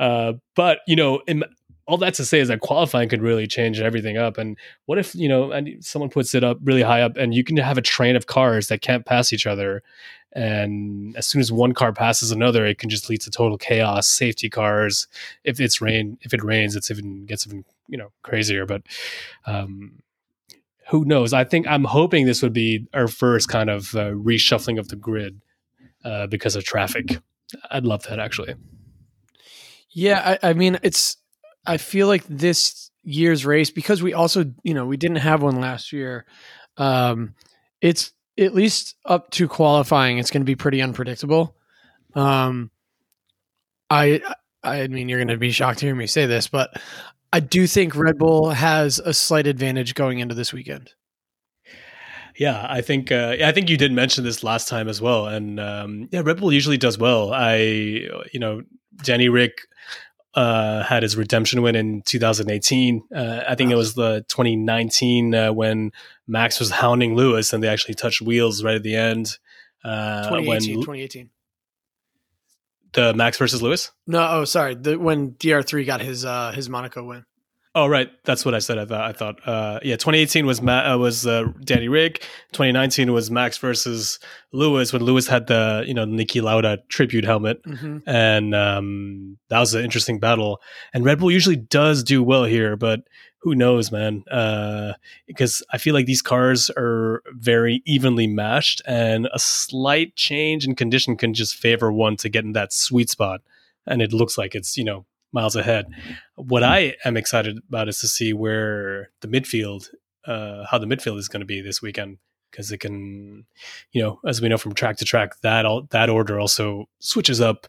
uh, 0.00 0.32
but 0.56 0.78
you 0.86 0.96
know, 0.96 1.20
im- 1.26 1.44
all 1.88 1.96
that 1.96 2.12
to 2.14 2.24
say 2.24 2.38
is 2.38 2.48
that 2.48 2.60
qualifying 2.60 3.08
could 3.08 3.22
really 3.22 3.46
change 3.46 3.80
everything 3.80 4.18
up. 4.18 4.36
And 4.36 4.58
what 4.84 4.98
if 4.98 5.14
you 5.14 5.26
know, 5.26 5.50
and 5.50 5.82
someone 5.84 6.10
puts 6.10 6.34
it 6.34 6.44
up 6.44 6.58
really 6.62 6.82
high 6.82 7.00
up, 7.00 7.16
and 7.16 7.34
you 7.34 7.42
can 7.42 7.56
have 7.56 7.78
a 7.78 7.82
train 7.82 8.14
of 8.14 8.26
cars 8.26 8.68
that 8.68 8.82
can't 8.82 9.06
pass 9.06 9.32
each 9.32 9.46
other, 9.46 9.82
and 10.32 11.16
as 11.16 11.26
soon 11.26 11.40
as 11.40 11.50
one 11.50 11.72
car 11.72 11.94
passes 11.94 12.30
another, 12.30 12.66
it 12.66 12.78
can 12.78 12.90
just 12.90 13.08
lead 13.08 13.22
to 13.22 13.30
total 13.30 13.56
chaos. 13.56 14.06
Safety 14.06 14.50
cars. 14.50 15.08
If 15.44 15.60
it's 15.60 15.80
rain, 15.80 16.18
if 16.20 16.34
it 16.34 16.44
rains, 16.44 16.76
it's 16.76 16.90
even 16.90 17.24
gets 17.24 17.46
even 17.46 17.64
you 17.88 17.96
know 17.96 18.12
crazier. 18.22 18.66
But 18.66 18.82
um, 19.46 20.02
who 20.90 21.06
knows? 21.06 21.32
I 21.32 21.44
think 21.44 21.66
I'm 21.66 21.84
hoping 21.84 22.26
this 22.26 22.42
would 22.42 22.52
be 22.52 22.86
our 22.92 23.08
first 23.08 23.48
kind 23.48 23.70
of 23.70 23.94
uh, 23.94 24.10
reshuffling 24.10 24.78
of 24.78 24.88
the 24.88 24.96
grid 24.96 25.40
uh, 26.04 26.26
because 26.26 26.54
of 26.54 26.64
traffic. 26.64 27.18
I'd 27.70 27.86
love 27.86 28.02
that 28.04 28.18
actually. 28.18 28.54
Yeah, 29.90 30.36
I, 30.42 30.50
I 30.50 30.52
mean, 30.52 30.78
it's. 30.82 31.16
I 31.66 31.76
feel 31.76 32.06
like 32.06 32.24
this 32.28 32.90
year's 33.02 33.44
race 33.46 33.70
because 33.70 34.02
we 34.02 34.14
also, 34.14 34.52
you 34.62 34.74
know, 34.74 34.86
we 34.86 34.96
didn't 34.96 35.16
have 35.16 35.42
one 35.42 35.60
last 35.60 35.92
year. 35.92 36.26
Um, 36.76 37.34
it's 37.80 38.12
at 38.38 38.54
least 38.54 38.96
up 39.04 39.30
to 39.32 39.48
qualifying. 39.48 40.18
It's 40.18 40.30
going 40.30 40.42
to 40.42 40.46
be 40.46 40.56
pretty 40.56 40.80
unpredictable. 40.80 41.56
Um, 42.14 42.70
I, 43.90 44.20
I 44.62 44.86
mean, 44.88 45.08
you're 45.08 45.18
going 45.18 45.28
to 45.28 45.36
be 45.36 45.50
shocked 45.50 45.80
to 45.80 45.86
hear 45.86 45.94
me 45.94 46.06
say 46.06 46.26
this, 46.26 46.48
but 46.48 46.70
I 47.32 47.40
do 47.40 47.66
think 47.66 47.94
Red 47.94 48.18
Bull 48.18 48.50
has 48.50 48.98
a 48.98 49.12
slight 49.12 49.46
advantage 49.46 49.94
going 49.94 50.18
into 50.18 50.34
this 50.34 50.52
weekend. 50.52 50.92
Yeah, 52.36 52.66
I 52.68 52.82
think 52.82 53.10
uh, 53.10 53.36
I 53.42 53.50
think 53.50 53.68
you 53.68 53.76
did 53.76 53.90
mention 53.90 54.22
this 54.22 54.44
last 54.44 54.68
time 54.68 54.88
as 54.88 55.00
well, 55.00 55.26
and 55.26 55.58
um, 55.58 56.08
yeah, 56.12 56.22
Red 56.24 56.38
Bull 56.38 56.52
usually 56.52 56.78
does 56.78 56.96
well. 56.96 57.32
I 57.32 57.56
you 57.56 58.38
know 58.38 58.62
Danny 59.02 59.28
Rick 59.28 59.58
uh, 60.38 60.84
had 60.84 61.02
his 61.02 61.16
redemption 61.16 61.62
win 61.62 61.74
in 61.74 62.00
2018. 62.02 63.02
Uh, 63.12 63.40
I 63.48 63.56
think 63.56 63.72
it 63.72 63.74
was 63.74 63.94
the 63.94 64.24
2019 64.28 65.34
uh, 65.34 65.52
when 65.52 65.90
Max 66.28 66.60
was 66.60 66.70
hounding 66.70 67.16
Lewis, 67.16 67.52
and 67.52 67.60
they 67.60 67.66
actually 67.66 67.94
touched 67.94 68.22
wheels 68.22 68.62
right 68.62 68.76
at 68.76 68.84
the 68.84 68.94
end. 68.94 69.36
Uh, 69.82 70.28
2018, 70.28 70.46
when 70.46 70.60
2018. 70.84 71.30
the 72.92 73.14
Max 73.14 73.36
versus 73.36 73.60
Lewis. 73.62 73.90
No, 74.06 74.28
oh, 74.30 74.44
sorry. 74.44 74.76
The, 74.76 74.96
when 74.96 75.32
DR3 75.32 75.84
got 75.84 76.00
his 76.00 76.24
uh, 76.24 76.52
his 76.52 76.68
Monaco 76.68 77.02
win. 77.02 77.24
Oh 77.80 77.86
right, 77.86 78.10
that's 78.24 78.44
what 78.44 78.54
I 78.54 78.58
said. 78.58 78.76
I 78.78 78.84
thought. 78.86 79.04
I 79.08 79.12
thought. 79.12 79.48
Uh, 79.48 79.78
yeah, 79.84 79.94
2018 79.94 80.46
was 80.46 80.60
Ma- 80.60 80.94
uh, 80.94 80.98
was 80.98 81.26
uh, 81.26 81.44
Danny 81.62 81.86
Rick. 81.88 82.20
2019 82.52 83.12
was 83.12 83.30
Max 83.30 83.56
versus 83.58 84.18
Lewis 84.52 84.92
when 84.92 85.02
Lewis 85.02 85.28
had 85.28 85.46
the 85.46 85.84
you 85.86 85.94
know 85.94 86.04
Niki 86.04 86.42
Lauda 86.42 86.78
tribute 86.88 87.24
helmet, 87.24 87.62
Mm-hmm. 87.62 87.98
and 88.08 88.54
um, 88.54 89.38
that 89.48 89.60
was 89.60 89.74
an 89.74 89.84
interesting 89.84 90.18
battle. 90.18 90.60
And 90.92 91.04
Red 91.04 91.20
Bull 91.20 91.30
usually 91.30 91.56
does 91.56 92.02
do 92.02 92.22
well 92.22 92.44
here, 92.44 92.74
but 92.76 93.02
who 93.42 93.54
knows, 93.54 93.92
man? 93.92 94.24
Uh, 94.28 94.94
because 95.28 95.62
I 95.72 95.78
feel 95.78 95.94
like 95.94 96.06
these 96.06 96.22
cars 96.22 96.70
are 96.76 97.22
very 97.34 97.82
evenly 97.86 98.26
matched, 98.26 98.82
and 98.86 99.28
a 99.32 99.38
slight 99.38 100.16
change 100.16 100.66
in 100.66 100.74
condition 100.74 101.16
can 101.16 101.32
just 101.32 101.54
favor 101.54 101.92
one 101.92 102.16
to 102.16 102.28
get 102.28 102.44
in 102.44 102.52
that 102.54 102.72
sweet 102.72 103.08
spot, 103.10 103.40
and 103.86 104.02
it 104.02 104.12
looks 104.12 104.36
like 104.36 104.56
it's 104.56 104.76
you 104.76 104.84
know 104.84 105.04
miles 105.32 105.56
ahead. 105.56 105.86
What 106.36 106.62
I 106.62 106.94
am 107.04 107.16
excited 107.16 107.58
about 107.68 107.88
is 107.88 107.98
to 108.00 108.08
see 108.08 108.32
where 108.32 109.10
the 109.20 109.28
midfield, 109.28 109.88
uh, 110.26 110.64
how 110.70 110.78
the 110.78 110.86
midfield 110.86 111.18
is 111.18 111.28
going 111.28 111.40
to 111.40 111.46
be 111.46 111.60
this 111.60 111.80
weekend, 111.82 112.18
because 112.50 112.72
it 112.72 112.78
can, 112.78 113.44
you 113.92 114.02
know, 114.02 114.20
as 114.26 114.40
we 114.40 114.48
know 114.48 114.56
from 114.58 114.72
track 114.74 114.96
to 114.98 115.04
track, 115.04 115.40
that 115.42 115.66
all, 115.66 115.86
that 115.90 116.08
order 116.08 116.40
also 116.40 116.86
switches 116.98 117.40
up 117.40 117.66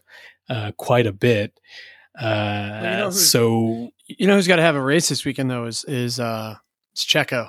uh, 0.48 0.72
quite 0.76 1.06
a 1.06 1.12
bit. 1.12 1.58
Uh, 2.20 2.80
you 2.82 2.88
know 2.98 3.10
so 3.10 3.90
You 4.06 4.26
know 4.26 4.34
who's 4.34 4.48
got 4.48 4.56
to 4.56 4.62
have 4.62 4.74
a 4.74 4.82
race 4.82 5.08
this 5.08 5.24
weekend 5.24 5.48
though 5.48 5.66
is 5.66 5.84
is 5.84 6.18
uh 6.18 6.56
it's 6.92 7.04
Checo. 7.06 7.48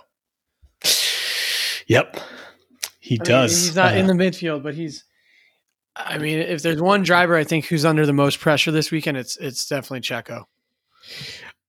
Yep, 1.88 2.18
he 3.00 3.16
I 3.16 3.18
mean, 3.18 3.26
does. 3.26 3.52
he's 3.52 3.76
not 3.76 3.98
in 3.98 4.06
Uh, 4.06 4.10
the 4.10 4.14
midfield, 4.14 4.62
but 4.64 4.76
he's. 4.76 5.04
I 5.96 6.18
mean, 6.18 6.40
if 6.40 6.62
there's 6.62 6.82
one 6.82 7.04
driver 7.04 7.36
I 7.36 7.44
think 7.44 7.66
who's 7.66 7.86
under 7.86 8.06
the 8.06 8.14
most 8.14 8.40
pressure 8.40 8.72
this 8.72 8.92
weekend, 8.92 9.18
it's 9.18 9.38
it's 9.38 9.68
definitely 9.68 10.02
Checo. 10.02 10.46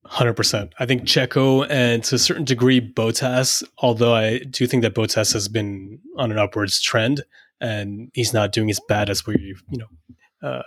Hundred 0.05 0.35
percent. 0.35 0.73
I 0.79 0.87
think 0.87 1.03
Checo 1.03 1.67
and 1.69 2.05
to 2.05 2.17
a 2.17 2.19
certain 2.19 2.45
degree 2.45 2.81
Bottas. 2.81 3.63
Although 3.79 4.15
I 4.15 4.39
do 4.39 4.67
think 4.67 4.83
that 4.83 4.95
Bottas 4.95 5.33
has 5.33 5.49
been 5.49 5.99
on 6.17 6.31
an 6.31 6.39
upwards 6.39 6.81
trend, 6.81 7.23
and 7.61 8.11
he's 8.15 8.33
not 8.33 8.53
doing 8.53 8.71
as 8.71 8.81
bad 8.89 9.11
as 9.11 9.27
we 9.27 9.55
you 9.71 9.79
know 9.79 10.49
uh, 10.49 10.63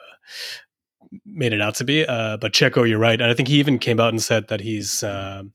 made 1.25 1.53
it 1.53 1.61
out 1.61 1.75
to 1.75 1.83
be. 1.83 2.05
Uh, 2.05 2.37
but 2.37 2.53
Checo, 2.53 2.87
you're 2.87 2.99
right, 2.99 3.21
and 3.21 3.29
I 3.29 3.33
think 3.33 3.47
he 3.47 3.59
even 3.59 3.79
came 3.79 3.99
out 3.99 4.09
and 4.09 4.21
said 4.21 4.47
that 4.49 4.61
he's. 4.61 5.03
um 5.03 5.51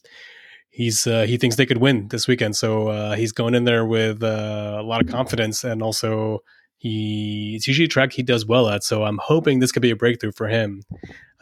He's 0.73 1.05
uh, 1.05 1.23
he 1.27 1.37
thinks 1.37 1.57
they 1.57 1.67
could 1.67 1.79
win 1.79 2.07
this 2.09 2.29
weekend, 2.29 2.55
so 2.55 2.89
uh, 2.89 3.17
he's 3.17 3.33
going 3.33 3.57
in 3.57 3.65
there 3.65 3.85
with 3.85 4.23
uh, 4.23 4.77
a 4.79 4.83
lot 4.85 5.03
of 5.03 5.09
confidence, 5.09 5.65
and 5.65 5.83
also 5.83 6.45
he 6.81 7.53
it's 7.55 7.69
usually 7.69 7.85
a 7.85 7.89
track 7.89 8.15
he 8.15 8.23
does 8.23 8.47
well 8.47 8.71
at. 8.71 8.83
So 8.83 9.05
I'm 9.05 9.19
hoping 9.19 9.59
this 9.59 9.71
could 9.71 9.83
be 9.83 9.91
a 9.91 9.97
breakthrough 9.97 10.33
for 10.33 10.49
him, 10.49 10.83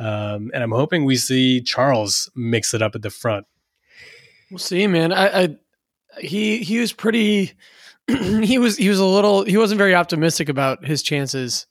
um, 0.00 0.50
and 0.52 0.64
I'm 0.64 0.72
hoping 0.72 1.04
we 1.04 1.14
see 1.14 1.62
Charles 1.62 2.28
mix 2.34 2.74
it 2.74 2.82
up 2.82 2.96
at 2.96 3.02
the 3.02 3.10
front. 3.10 3.46
We'll 4.50 4.58
see, 4.58 4.88
man. 4.88 5.12
I, 5.12 5.42
I 5.42 5.56
he 6.20 6.58
he 6.58 6.80
was 6.80 6.92
pretty. 6.92 7.52
he 8.08 8.58
was 8.58 8.76
he 8.76 8.88
was 8.88 8.98
a 8.98 9.04
little. 9.04 9.44
He 9.44 9.56
wasn't 9.56 9.78
very 9.78 9.94
optimistic 9.94 10.48
about 10.48 10.84
his 10.84 11.04
chances 11.04 11.66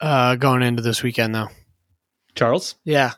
uh, 0.00 0.34
going 0.34 0.62
into 0.62 0.82
this 0.82 1.04
weekend, 1.04 1.36
though. 1.36 1.48
Charles, 2.34 2.74
Yeah, 2.84 3.12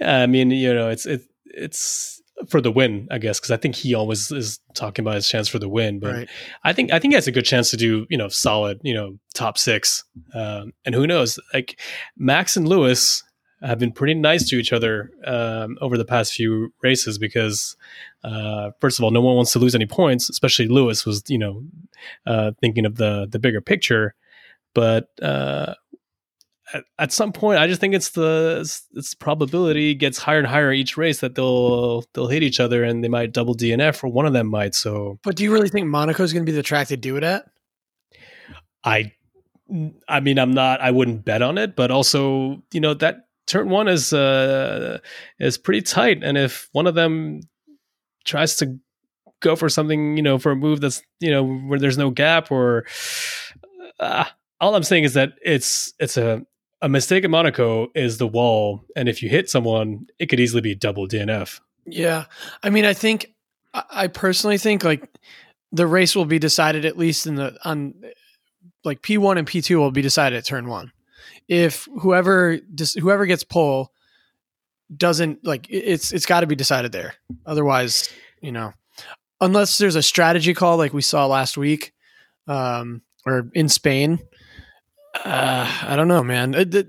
yeah, 0.00 0.18
I 0.18 0.26
mean, 0.26 0.52
you 0.52 0.72
know, 0.72 0.88
it's 0.88 1.04
it, 1.04 1.22
it's 1.46 2.22
for 2.48 2.60
the 2.60 2.70
win, 2.70 3.08
I 3.10 3.18
guess, 3.18 3.38
because 3.38 3.50
I 3.50 3.56
think 3.56 3.74
he 3.74 3.94
always 3.94 4.30
is 4.30 4.60
talking 4.74 5.02
about 5.02 5.14
his 5.14 5.28
chance 5.28 5.48
for 5.48 5.58
the 5.58 5.68
win. 5.68 6.00
But 6.00 6.14
right. 6.14 6.28
I 6.64 6.72
think 6.72 6.92
I 6.92 6.98
think 6.98 7.12
he 7.12 7.16
has 7.16 7.26
a 7.26 7.32
good 7.32 7.44
chance 7.44 7.70
to 7.70 7.76
do 7.76 8.06
you 8.08 8.16
know 8.16 8.28
solid, 8.28 8.80
you 8.82 8.94
know, 8.94 9.18
top 9.34 9.58
six. 9.58 10.04
Um, 10.34 10.72
and 10.84 10.94
who 10.94 11.06
knows? 11.06 11.38
Like 11.52 11.80
Max 12.16 12.56
and 12.56 12.68
Lewis 12.68 13.22
have 13.62 13.78
been 13.78 13.92
pretty 13.92 14.14
nice 14.14 14.48
to 14.48 14.56
each 14.56 14.72
other 14.72 15.10
um, 15.24 15.78
over 15.80 15.96
the 15.96 16.04
past 16.04 16.34
few 16.34 16.72
races 16.82 17.18
because, 17.18 17.76
uh, 18.22 18.70
first 18.80 18.98
of 18.98 19.04
all, 19.04 19.10
no 19.10 19.20
one 19.20 19.36
wants 19.36 19.52
to 19.52 19.58
lose 19.58 19.74
any 19.74 19.86
points. 19.86 20.28
Especially 20.28 20.68
Lewis 20.68 21.06
was 21.06 21.22
you 21.28 21.38
know 21.38 21.62
uh, 22.26 22.52
thinking 22.60 22.86
of 22.86 22.96
the 22.96 23.26
the 23.30 23.38
bigger 23.38 23.60
picture, 23.60 24.14
but. 24.74 25.08
Uh, 25.20 25.74
at, 26.72 26.84
at 26.98 27.12
some 27.12 27.32
point, 27.32 27.58
I 27.58 27.66
just 27.66 27.80
think 27.80 27.94
it's 27.94 28.10
the 28.10 28.58
it's, 28.60 28.86
it's 28.94 29.14
probability 29.14 29.94
gets 29.94 30.18
higher 30.18 30.38
and 30.38 30.46
higher 30.46 30.72
each 30.72 30.96
race 30.96 31.20
that 31.20 31.34
they'll 31.34 32.02
they'll 32.12 32.26
hit 32.26 32.42
each 32.42 32.60
other 32.60 32.82
and 32.82 33.04
they 33.04 33.08
might 33.08 33.32
double 33.32 33.54
DNF 33.54 34.02
or 34.02 34.08
one 34.08 34.26
of 34.26 34.32
them 34.32 34.48
might. 34.48 34.74
So 34.74 35.18
But 35.22 35.36
do 35.36 35.44
you 35.44 35.52
really 35.52 35.68
think 35.68 35.86
Monaco's 35.86 36.32
going 36.32 36.44
to 36.44 36.50
be 36.50 36.56
the 36.56 36.62
track 36.62 36.88
to 36.88 36.96
do 36.96 37.16
it 37.16 37.22
at? 37.22 37.46
I 38.84 39.12
I 40.08 40.20
mean 40.20 40.38
I'm 40.38 40.54
not 40.54 40.80
I 40.80 40.90
wouldn't 40.90 41.24
bet 41.24 41.42
on 41.42 41.58
it, 41.58 41.76
but 41.76 41.90
also 41.90 42.62
you 42.72 42.80
know 42.80 42.94
that 42.94 43.28
turn 43.46 43.68
one 43.68 43.88
is 43.88 44.12
uh 44.12 44.98
is 45.38 45.58
pretty 45.58 45.82
tight, 45.82 46.22
and 46.22 46.36
if 46.36 46.68
one 46.72 46.86
of 46.86 46.94
them 46.94 47.40
tries 48.24 48.56
to 48.56 48.76
go 49.40 49.54
for 49.54 49.68
something 49.68 50.16
you 50.16 50.22
know 50.22 50.38
for 50.38 50.52
a 50.52 50.56
move 50.56 50.80
that's 50.80 51.02
you 51.20 51.30
know 51.30 51.44
where 51.44 51.78
there's 51.78 51.98
no 51.98 52.10
gap 52.10 52.50
or 52.50 52.84
uh, 54.00 54.24
all 54.60 54.74
I'm 54.74 54.82
saying 54.82 55.04
is 55.04 55.14
that 55.14 55.34
it's 55.42 55.92
it's 55.98 56.16
a 56.16 56.44
a 56.82 56.88
mistake 56.88 57.24
in 57.24 57.30
Monaco 57.30 57.88
is 57.94 58.18
the 58.18 58.26
wall, 58.26 58.84
and 58.94 59.08
if 59.08 59.22
you 59.22 59.28
hit 59.28 59.48
someone, 59.48 60.06
it 60.18 60.26
could 60.26 60.40
easily 60.40 60.60
be 60.60 60.74
double 60.74 61.08
DNF. 61.08 61.60
Yeah, 61.86 62.24
I 62.62 62.70
mean, 62.70 62.84
I 62.84 62.92
think 62.92 63.32
I 63.72 64.08
personally 64.08 64.58
think 64.58 64.84
like 64.84 65.08
the 65.72 65.86
race 65.86 66.16
will 66.16 66.24
be 66.24 66.38
decided 66.38 66.84
at 66.84 66.98
least 66.98 67.26
in 67.26 67.36
the 67.36 67.56
on 67.64 67.94
like 68.84 69.02
P 69.02 69.18
one 69.18 69.38
and 69.38 69.46
P 69.46 69.60
two 69.60 69.78
will 69.78 69.90
be 69.90 70.02
decided 70.02 70.36
at 70.36 70.44
turn 70.44 70.68
one. 70.68 70.92
If 71.48 71.88
whoever 72.00 72.58
whoever 72.98 73.26
gets 73.26 73.44
pole 73.44 73.92
doesn't 74.94 75.44
like 75.44 75.66
it's 75.68 76.12
it's 76.12 76.26
got 76.26 76.40
to 76.40 76.46
be 76.46 76.56
decided 76.56 76.92
there. 76.92 77.14
Otherwise, 77.44 78.12
you 78.40 78.52
know, 78.52 78.72
unless 79.40 79.78
there's 79.78 79.96
a 79.96 80.02
strategy 80.02 80.54
call 80.54 80.76
like 80.76 80.92
we 80.92 81.02
saw 81.02 81.26
last 81.26 81.56
week 81.56 81.92
um, 82.46 83.02
or 83.24 83.50
in 83.54 83.68
Spain. 83.68 84.18
Uh, 85.24 85.82
I 85.82 85.96
don't 85.96 86.08
know, 86.08 86.22
man. 86.22 86.54
Uh, 86.54 86.82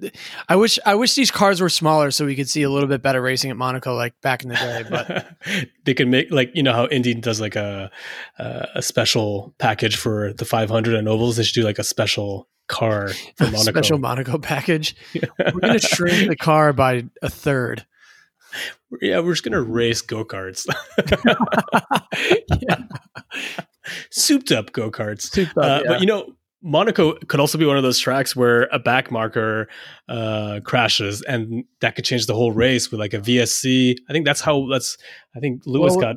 I 0.48 0.56
wish 0.56 0.80
I 0.86 0.96
wish 0.96 1.16
these 1.16 1.32
cars 1.32 1.62
were 1.62 1.70
smaller 1.70 2.12
so 2.12 2.26
we 2.26 2.36
could 2.36 2.50
see 2.50 2.64
a 2.64 2.70
little 2.70 2.90
bit 2.90 3.02
better 3.02 3.22
racing 3.22 3.52
at 3.52 3.58
Monaco, 3.58 3.96
like 3.96 4.20
back 4.22 4.44
in 4.44 4.50
the 4.50 4.56
day. 4.56 4.84
But 4.90 5.28
they 5.86 5.94
can 5.94 6.10
make 6.10 6.32
like 6.32 6.52
you 6.54 6.64
know 6.64 6.74
how 6.74 6.88
Indy 6.88 7.14
does 7.14 7.42
like 7.42 7.56
a 7.56 7.92
a 8.38 8.82
special 8.82 9.54
package 9.58 9.96
for 9.96 10.34
the 10.34 10.46
500 10.46 10.96
and 10.96 11.08
ovals. 11.08 11.38
They 11.38 11.44
should 11.44 11.56
do 11.56 11.64
like 11.64 11.80
a 11.80 11.84
special 11.84 12.48
car 12.68 13.10
for 13.10 13.44
Monaco. 13.46 13.64
special 13.64 13.98
Monaco 13.98 14.38
package. 14.38 14.96
We're 15.14 15.60
gonna 15.60 15.80
shrink 15.80 16.30
the 16.30 16.36
car 16.36 16.74
by 16.74 17.06
a 17.22 17.30
third. 17.30 17.86
yeah, 19.02 19.20
we're 19.20 19.34
just 19.34 19.44
gonna 19.44 19.62
race 19.62 20.02
go 20.02 20.24
karts, 20.24 20.66
yeah. 22.62 22.78
souped 24.10 24.52
up 24.52 24.72
go 24.72 24.90
karts. 24.90 25.38
Uh, 25.38 25.44
yeah. 25.56 25.82
But 25.86 26.00
you 26.00 26.08
know, 26.08 26.34
Monaco 26.64 27.14
could 27.28 27.40
also 27.40 27.58
be 27.58 27.66
one 27.66 27.78
of 27.78 27.84
those 27.84 28.00
tracks 28.00 28.36
where 28.36 28.64
a 28.72 28.80
back 28.80 29.12
marker 29.12 29.68
uh, 30.10 30.60
crashes, 30.64 31.22
and 31.24 31.64
that 31.82 31.96
could 31.96 32.06
change 32.06 32.26
the 32.26 32.34
whole 32.34 32.52
race 32.52 32.90
with 32.90 33.00
like 33.00 33.14
a 33.14 33.20
VSC. 33.20 33.96
I 34.10 34.14
think 34.14 34.26
that's 34.26 34.42
how 34.42 34.68
that's. 34.72 34.98
I 35.36 35.40
think 35.40 35.64
Lewis 35.66 35.92
Well- 35.92 36.02
got 36.02 36.16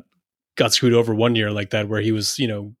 got 0.57 0.73
screwed 0.73 0.93
over 0.93 1.13
one 1.13 1.35
year 1.35 1.51
like 1.51 1.69
that, 1.69 1.87
where 1.87 2.01
he 2.01 2.11
was, 2.11 2.37
you 2.39 2.47
know, 2.47 2.73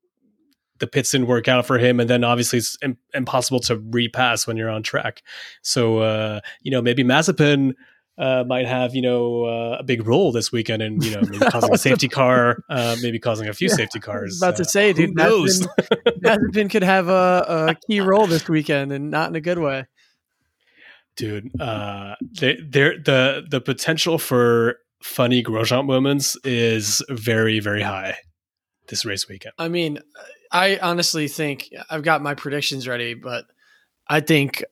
the 0.79 0.87
pits 0.87 1.11
didn't 1.11 1.27
work 1.27 1.47
out 1.47 1.65
for 1.65 1.77
him, 1.77 1.99
and 1.99 2.09
then 2.09 2.23
obviously 2.23 2.57
it's 2.59 2.75
Im- 2.81 2.97
impossible 3.13 3.59
to 3.61 3.77
repass 3.91 4.47
when 4.47 4.57
you're 4.57 4.69
on 4.69 4.81
track. 4.83 5.21
So 5.61 5.99
uh, 5.99 6.39
you 6.61 6.71
know, 6.71 6.81
maybe 6.81 7.03
Mazepin. 7.03 7.73
Uh, 8.21 8.43
might 8.47 8.67
have 8.67 8.93
you 8.93 9.01
know 9.01 9.45
uh, 9.45 9.77
a 9.79 9.83
big 9.83 10.05
role 10.05 10.31
this 10.31 10.51
weekend, 10.51 10.83
and 10.83 11.03
you 11.03 11.09
know 11.09 11.23
maybe 11.27 11.43
causing 11.45 11.73
a 11.73 11.77
safety 11.77 12.07
car, 12.19 12.63
uh, 12.69 12.95
maybe 13.01 13.17
causing 13.17 13.47
a 13.47 13.53
few 13.53 13.67
Yeah, 13.67 13.75
safety 13.75 13.99
cars. 13.99 14.37
about 14.43 14.57
to 14.57 14.63
Uh, 14.63 14.65
say, 14.65 14.93
dude, 14.93 15.15
knows? 15.15 15.67
Mazepin, 16.23 16.69
could 16.69 16.83
have 16.83 17.07
a, 17.07 17.67
a 17.69 17.75
key 17.87 17.99
role 17.99 18.27
this 18.27 18.47
weekend, 18.47 18.91
and 18.91 19.09
not 19.09 19.29
in 19.29 19.35
a 19.35 19.41
good 19.41 19.57
way. 19.57 19.85
dude 21.17 21.49
uh 21.59 22.15
there 22.39 22.97
the 23.03 23.43
the 23.49 23.59
potential 23.59 24.17
for 24.17 24.77
funny 25.03 25.43
grosjean 25.43 25.85
moments 25.85 26.37
is 26.45 27.03
very 27.09 27.59
very 27.59 27.81
high 27.81 28.15
this 28.87 29.03
race 29.05 29.27
weekend 29.27 29.53
I 29.57 29.67
mean, 29.67 29.99
I 30.51 30.77
honestly 30.81 31.27
think 31.27 31.69
I've 31.89 32.03
got 32.03 32.21
my 32.21 32.33
predictions 32.35 32.87
ready, 32.87 33.13
but 33.13 33.45
I 34.07 34.19
think 34.21 34.63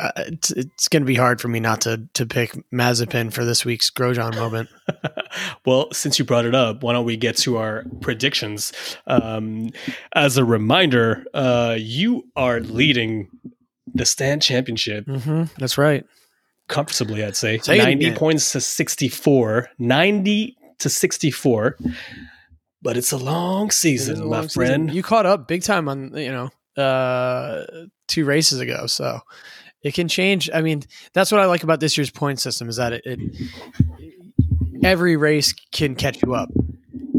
uh, 0.00 0.10
it's, 0.16 0.50
it's 0.52 0.88
going 0.88 1.02
to 1.02 1.06
be 1.06 1.14
hard 1.14 1.40
for 1.40 1.48
me 1.48 1.60
not 1.60 1.80
to 1.82 2.06
to 2.14 2.26
pick 2.26 2.52
Mazepin 2.72 3.32
for 3.32 3.44
this 3.44 3.64
week's 3.64 3.90
Grosjean 3.90 4.34
moment. 4.34 4.68
well 5.66 5.88
since 5.92 6.18
you 6.18 6.24
brought 6.24 6.44
it 6.44 6.54
up 6.54 6.82
why 6.82 6.92
don't 6.92 7.04
we 7.04 7.16
get 7.16 7.36
to 7.36 7.56
our 7.56 7.84
predictions 8.00 8.72
um 9.06 9.70
as 10.14 10.36
a 10.36 10.44
reminder 10.44 11.24
uh 11.34 11.76
you 11.78 12.24
are 12.36 12.60
leading 12.60 13.28
the 13.94 14.04
stand 14.04 14.42
championship 14.42 15.04
hmm 15.06 15.44
that's 15.58 15.78
right. 15.78 16.04
comfortably 16.68 17.24
i'd 17.24 17.36
say 17.36 17.58
Say 17.58 17.78
90 17.78 18.06
again. 18.06 18.18
points 18.18 18.52
to 18.52 18.60
64 18.60 19.68
90 19.78 20.56
to 20.78 20.88
64 20.88 21.76
but 22.82 22.96
it's 22.96 23.12
a 23.12 23.16
long 23.18 23.70
season 23.70 24.16
a 24.16 24.24
my 24.24 24.36
long 24.38 24.42
season. 24.48 24.52
friend 24.66 24.94
You 24.94 25.02
caught 25.02 25.26
up 25.26 25.46
big 25.48 25.62
time 25.62 25.88
on 25.88 26.16
you 26.16 26.32
know 26.32 26.50
uh 26.82 27.64
two 28.08 28.24
races 28.26 28.60
ago, 28.60 28.86
so 28.86 29.20
it 29.82 29.94
can 29.94 30.08
change. 30.08 30.48
I 30.52 30.60
mean, 30.60 30.82
that's 31.12 31.32
what 31.32 31.40
I 31.40 31.46
like 31.46 31.62
about 31.62 31.80
this 31.80 31.96
year's 31.96 32.10
point 32.10 32.40
system 32.40 32.68
is 32.68 32.76
that 32.76 32.92
it, 32.92 33.02
it 33.04 33.20
every 34.82 35.16
race 35.16 35.52
can 35.72 35.94
catch 35.94 36.22
you 36.22 36.34
up. 36.34 36.50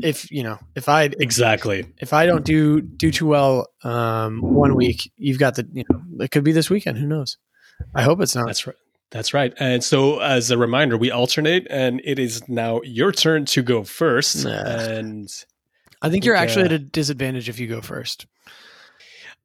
If 0.01 0.29
you 0.31 0.43
know, 0.43 0.59
if 0.75 0.89
I 0.89 1.03
exactly 1.03 1.85
if 1.99 2.13
I 2.13 2.25
don't 2.25 2.43
do 2.43 2.81
do 2.81 3.11
too 3.11 3.27
well 3.27 3.67
um, 3.83 4.41
one 4.41 4.75
week, 4.75 5.11
you've 5.17 5.39
got 5.39 5.55
the 5.55 5.67
you 5.71 5.85
know 5.89 6.01
it 6.23 6.31
could 6.31 6.43
be 6.43 6.51
this 6.51 6.69
weekend. 6.69 6.97
Who 6.97 7.07
knows? 7.07 7.37
I 7.95 8.03
hope 8.03 8.21
it's 8.21 8.35
not. 8.35 8.47
That's 8.47 8.67
right. 8.67 8.75
That's 9.11 9.33
right. 9.33 9.53
And 9.59 9.83
so, 9.83 10.19
as 10.19 10.49
a 10.49 10.57
reminder, 10.57 10.97
we 10.97 11.11
alternate, 11.11 11.67
and 11.69 12.01
it 12.03 12.17
is 12.17 12.49
now 12.49 12.81
your 12.83 13.11
turn 13.11 13.45
to 13.45 13.61
go 13.61 13.83
first. 13.83 14.43
Nah. 14.43 14.51
And 14.51 15.29
I 16.01 16.09
think 16.09 16.25
you're 16.25 16.35
think, 16.35 16.49
actually 16.49 16.63
uh, 16.63 16.65
at 16.65 16.71
a 16.71 16.79
disadvantage 16.79 17.47
if 17.47 17.59
you 17.59 17.67
go 17.67 17.79
first. 17.79 18.25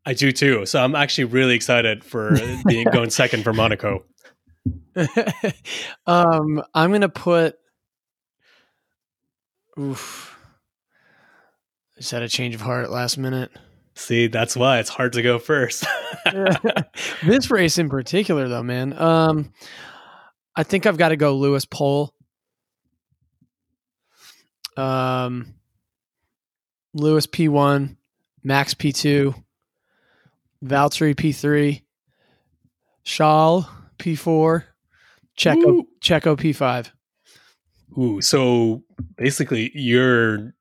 I 0.08 0.14
do 0.14 0.32
too. 0.32 0.64
So 0.64 0.82
I'm 0.82 0.94
actually 0.94 1.24
really 1.24 1.54
excited 1.54 2.02
for 2.02 2.34
being 2.66 2.86
going 2.92 3.10
second 3.10 3.42
for 3.42 3.52
Monaco. 3.52 4.06
um, 6.06 6.62
I'm 6.72 6.92
gonna 6.92 7.10
put. 7.10 7.56
Oof. 9.78 10.34
I 11.94 12.00
just 12.00 12.10
had 12.10 12.22
a 12.22 12.28
change 12.28 12.54
of 12.54 12.62
heart 12.62 12.90
last 12.90 13.18
minute. 13.18 13.50
See, 13.96 14.28
that's 14.28 14.56
why 14.56 14.78
it's 14.78 14.88
hard 14.88 15.12
to 15.12 15.20
go 15.20 15.38
first. 15.38 15.84
this 17.22 17.50
race 17.50 17.76
in 17.76 17.90
particular, 17.90 18.48
though, 18.48 18.62
man. 18.62 18.98
Um, 18.98 19.52
I 20.56 20.62
think 20.62 20.86
I've 20.86 20.96
got 20.96 21.10
to 21.10 21.16
go 21.16 21.36
Lewis 21.36 21.66
Pole. 21.66 22.14
Um, 24.74 25.56
Lewis 26.94 27.26
P 27.26 27.48
one, 27.48 27.98
Max 28.42 28.72
P 28.72 28.90
two, 28.92 29.34
Valtteri 30.64 31.16
P 31.16 31.32
three, 31.32 31.84
Charles 33.04 33.64
P 33.98 34.14
four, 34.16 34.64
Checo 35.38 35.64
Woo. 35.64 35.88
Checo 36.02 36.38
P 36.38 36.52
five. 36.52 36.92
Ooh, 37.98 38.20
so 38.20 38.82
basically, 39.16 39.70
you're 39.74 40.54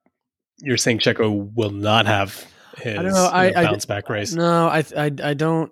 you're 0.59 0.77
saying 0.77 0.99
Checo 0.99 1.51
will 1.55 1.71
not 1.71 2.05
have 2.05 2.45
his 2.77 2.95
don't 2.95 3.05
know, 3.07 3.29
I- 3.31 3.49
know, 3.51 3.59
I- 3.59 3.63
bounce 3.65 3.85
back 3.85 4.09
race. 4.09 4.33
No, 4.33 4.67
I, 4.67 4.83
I 4.95 5.11
I 5.23 5.33
don't. 5.33 5.71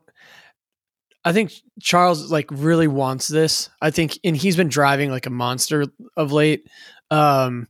I 1.23 1.33
think 1.33 1.53
Charles 1.81 2.31
like 2.31 2.47
really 2.51 2.88
wants 2.88 3.27
this. 3.27 3.69
I 3.81 3.89
think, 3.89 4.19
and 4.23 4.38
he's 4.38 4.55
been 4.55 4.67
driving 4.67 5.09
like 5.09 5.25
a 5.25 5.31
monster 5.31 5.85
of 6.15 6.31
late. 6.31 6.67
Um, 7.09 7.67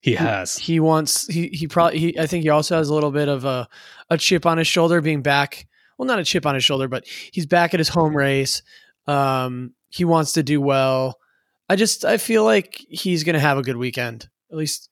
He 0.00 0.14
has. 0.14 0.56
he 0.56 0.80
wants 0.80 1.26
he 1.28 1.48
he 1.48 1.68
probably 1.68 1.98
he, 1.98 2.18
I 2.18 2.26
think 2.26 2.42
he 2.42 2.48
also 2.50 2.76
has 2.76 2.88
a 2.88 2.94
little 2.94 3.12
bit 3.12 3.28
of 3.28 3.44
a 3.44 3.68
a 4.10 4.18
chip 4.18 4.44
on 4.46 4.58
his 4.58 4.66
shoulder 4.66 5.00
being 5.00 5.22
back. 5.22 5.66
Well, 5.98 6.06
not 6.06 6.18
a 6.18 6.24
chip 6.24 6.46
on 6.46 6.54
his 6.54 6.64
shoulder, 6.64 6.88
but 6.88 7.06
he's 7.06 7.46
back 7.46 7.74
at 7.74 7.80
his 7.80 7.88
home 7.88 8.16
race. 8.16 8.62
Um, 9.06 9.72
he 9.88 10.04
wants 10.04 10.32
to 10.32 10.42
do 10.42 10.60
well. 10.60 11.18
I 11.68 11.76
just 11.76 12.04
I 12.04 12.18
feel 12.18 12.44
like 12.44 12.84
he's 12.88 13.24
going 13.24 13.34
to 13.34 13.40
have 13.40 13.58
a 13.58 13.62
good 13.62 13.76
weekend. 13.76 14.28
At 14.50 14.56
least 14.56 14.88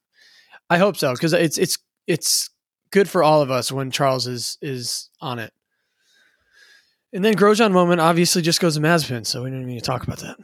I 0.70 0.78
hope 0.78 0.96
so 0.96 1.12
because 1.12 1.32
it's 1.32 1.58
it's 1.58 1.78
it's 2.06 2.50
good 2.90 3.08
for 3.08 3.22
all 3.22 3.42
of 3.42 3.50
us 3.50 3.70
when 3.70 3.90
Charles 3.90 4.26
is 4.26 4.58
is 4.62 5.10
on 5.20 5.38
it. 5.38 5.52
And 7.12 7.24
then 7.24 7.34
Grosjean 7.34 7.72
moment 7.72 8.00
obviously 8.00 8.42
just 8.42 8.60
goes 8.60 8.74
to 8.74 8.80
Mazepin, 8.80 9.24
so 9.24 9.44
we 9.44 9.50
don't 9.50 9.66
need 9.66 9.78
to 9.78 9.84
talk 9.84 10.02
about 10.02 10.18
that. 10.18 10.36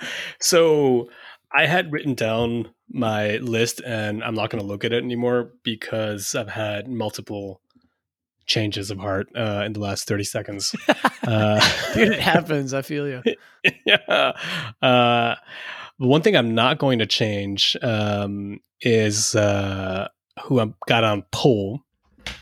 so 0.40 1.10
I 1.50 1.66
had 1.66 1.92
written 1.92 2.14
down 2.14 2.70
my 2.90 3.36
list 3.38 3.80
and 3.84 4.22
I'm 4.22 4.34
not 4.34 4.50
going 4.50 4.62
to 4.62 4.66
look 4.66 4.84
at 4.84 4.92
it 4.92 5.02
anymore 5.02 5.52
because 5.62 6.34
I've 6.34 6.48
had 6.48 6.88
multiple 6.88 7.61
changes 8.46 8.90
of 8.90 8.98
heart 8.98 9.28
uh, 9.36 9.62
in 9.64 9.72
the 9.72 9.80
last 9.80 10.06
30 10.08 10.24
seconds. 10.24 10.74
uh, 11.26 11.60
Dude, 11.94 12.08
it 12.12 12.20
happens. 12.20 12.74
I 12.74 12.82
feel 12.82 13.08
you. 13.08 13.22
yeah. 13.86 14.32
Uh, 14.80 15.36
one 15.98 16.22
thing 16.22 16.36
I'm 16.36 16.54
not 16.54 16.78
going 16.78 16.98
to 16.98 17.06
change 17.06 17.76
um, 17.82 18.60
is 18.80 19.34
uh, 19.34 20.08
who 20.44 20.60
I 20.60 20.72
got 20.88 21.04
on 21.04 21.24
pole. 21.30 21.80
I 22.26 22.32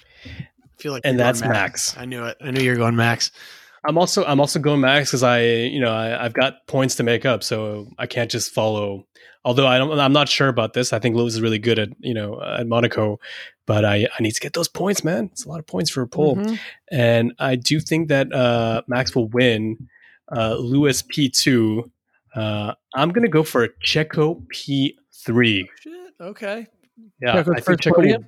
feel 0.78 0.92
like 0.92 1.02
And 1.04 1.18
that's 1.18 1.42
Max. 1.42 1.96
I 1.96 2.06
knew 2.06 2.24
it. 2.24 2.36
I 2.40 2.50
knew 2.50 2.60
you 2.60 2.70
were 2.70 2.76
going 2.76 2.96
Max. 2.96 3.30
I'm 3.84 3.96
also 3.96 4.24
I'm 4.24 4.40
also 4.40 4.58
going 4.58 4.80
Max 4.80 5.10
because 5.10 5.22
I 5.22 5.42
you 5.42 5.80
know 5.80 5.92
I, 5.92 6.24
I've 6.24 6.34
got 6.34 6.66
points 6.66 6.96
to 6.96 7.02
make 7.02 7.24
up, 7.24 7.42
so 7.42 7.88
I 7.98 8.06
can't 8.06 8.30
just 8.30 8.52
follow. 8.52 9.06
Although 9.42 9.66
I 9.66 9.78
don't, 9.78 9.98
I'm 9.98 10.12
not 10.12 10.28
sure 10.28 10.48
about 10.48 10.74
this. 10.74 10.92
I 10.92 10.98
think 10.98 11.16
Lewis 11.16 11.34
is 11.34 11.40
really 11.40 11.58
good 11.58 11.78
at 11.78 11.88
you 11.98 12.12
know 12.12 12.42
at 12.42 12.66
Monaco, 12.66 13.18
but 13.70 13.84
I 13.84 13.96
I 14.16 14.22
need 14.24 14.34
to 14.38 14.40
get 14.46 14.52
those 14.58 14.68
points, 14.80 15.00
man. 15.04 15.22
It's 15.32 15.44
a 15.46 15.48
lot 15.52 15.60
of 15.62 15.66
points 15.74 15.90
for 15.94 16.02
a 16.02 16.08
pole, 16.08 16.34
Mhm. 16.36 16.58
and 16.90 17.24
I 17.38 17.52
do 17.70 17.78
think 17.88 18.08
that 18.08 18.26
uh, 18.44 18.82
Max 18.88 19.14
will 19.14 19.28
win. 19.28 19.62
Uh, 20.36 20.54
Lewis 20.72 21.02
P2. 21.02 21.90
Uh, 22.40 22.72
I'm 22.94 23.10
gonna 23.14 23.28
go 23.38 23.42
for 23.52 23.60
a 23.64 23.68
Checo 23.90 24.24
P3. 24.52 25.68
Shit. 25.82 25.92
Okay. 26.32 26.66
Yeah, 27.22 27.34
Checo's 27.34 27.48
I 27.48 27.54
think 27.54 27.64
first 27.66 27.80
Checo. 27.80 27.94
podium? 27.96 28.22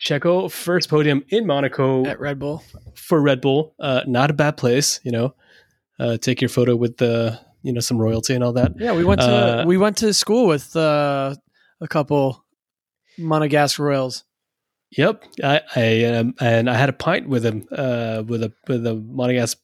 Checo 0.00 0.50
first 0.50 0.88
podium 0.88 1.24
in 1.28 1.46
Monaco 1.46 2.04
At 2.06 2.20
Red 2.20 2.38
Bull. 2.38 2.62
for 2.94 3.20
Red 3.20 3.40
Bull. 3.40 3.74
Uh, 3.80 4.02
not 4.06 4.30
a 4.30 4.32
bad 4.32 4.56
place, 4.56 5.00
you 5.02 5.10
know. 5.10 5.34
Uh, 5.98 6.16
take 6.16 6.40
your 6.40 6.48
photo 6.48 6.76
with 6.76 6.96
the 6.98 7.38
you 7.64 7.72
know 7.72 7.80
some 7.80 7.98
royalty 7.98 8.34
and 8.34 8.44
all 8.44 8.52
that. 8.52 8.72
Yeah, 8.78 8.92
we 8.94 9.04
went 9.04 9.20
to 9.20 9.26
Uh, 9.26 9.64
we 9.66 9.76
went 9.76 9.96
to 9.98 10.14
school 10.14 10.46
with 10.46 10.76
uh, 10.76 11.34
a 11.80 11.88
couple 11.88 12.44
Monegasque 13.18 13.78
Royals. 13.80 14.24
Yep, 14.96 15.24
I, 15.44 15.60
I 15.76 16.04
um, 16.04 16.34
and 16.40 16.68
I 16.70 16.74
had 16.74 16.88
a 16.88 16.92
pint 16.94 17.28
with 17.28 17.44
him 17.44 17.66
uh, 17.70 18.22
with 18.26 18.42
a 18.42 18.52
with 18.68 18.86
a 18.86 18.94
Monegasque 18.94 19.56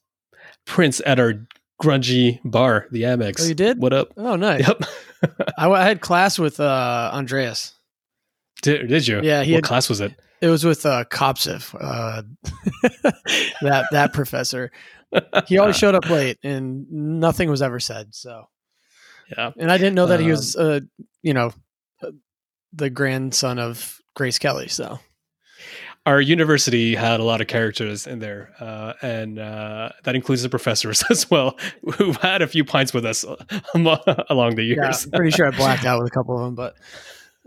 prince 0.65 1.01
at 1.05 1.19
our 1.19 1.47
grungy 1.81 2.39
bar, 2.45 2.85
the 2.91 3.03
Amex. 3.03 3.41
Oh, 3.41 3.45
you 3.45 3.55
did? 3.55 3.79
What 3.79 3.91
up? 3.93 4.13
Oh, 4.17 4.35
nice. 4.35 4.67
Yep. 4.67 4.83
I, 5.57 5.69
I 5.69 5.83
had 5.83 6.01
class 6.01 6.37
with 6.37 6.59
uh, 6.59 7.09
Andreas. 7.13 7.73
did, 8.61 8.87
did 8.87 9.07
you? 9.07 9.21
Yeah, 9.23 9.43
he 9.43 9.53
what 9.53 9.57
had- 9.57 9.63
class 9.63 9.89
was 9.89 9.99
it? 10.01 10.13
It 10.41 10.49
was 10.49 10.63
with 10.63 10.85
uh, 10.85 11.05
Kopsif, 11.05 11.73
uh, 11.79 12.21
that 13.61 13.85
that 13.91 14.13
professor. 14.13 14.69
He 15.47 15.57
always 15.57 15.77
showed 15.79 15.95
up 15.95 16.07
late, 16.09 16.37
and 16.43 16.85
nothing 16.91 17.49
was 17.49 17.61
ever 17.61 17.79
said. 17.79 18.13
So, 18.13 18.43
Yeah. 19.35 19.51
and 19.57 19.71
I 19.71 19.77
didn't 19.77 19.95
know 19.95 20.07
that 20.07 20.19
he 20.19 20.25
Um, 20.25 20.31
was, 20.31 20.55
uh, 20.55 20.81
you 21.23 21.33
know, 21.33 21.51
uh, 22.03 22.11
the 22.73 22.89
grandson 22.89 23.59
of 23.59 23.97
Grace 24.13 24.37
Kelly. 24.37 24.67
So, 24.67 24.99
Our 26.05 26.21
university 26.21 26.93
had 26.93 27.19
a 27.19 27.23
lot 27.23 27.41
of 27.41 27.47
characters 27.47 28.05
in 28.05 28.19
there, 28.19 28.51
uh, 28.59 28.93
and 29.01 29.39
uh, 29.39 29.89
that 30.03 30.15
includes 30.15 30.43
the 30.43 30.49
professors 30.49 31.03
as 31.09 31.29
well, 31.31 31.57
who 31.95 32.11
had 32.13 32.41
a 32.41 32.47
few 32.47 32.63
pints 32.63 32.93
with 32.93 33.05
us 33.05 33.25
along 33.73 34.55
the 34.55 34.63
years. 34.63 35.05
I'm 35.05 35.11
pretty 35.11 35.31
sure 35.31 35.47
I 35.47 35.49
blacked 35.57 35.85
out 35.85 35.99
with 36.01 36.11
a 36.11 36.13
couple 36.13 36.37
of 36.37 36.43
them, 36.43 36.55
but 36.55 36.75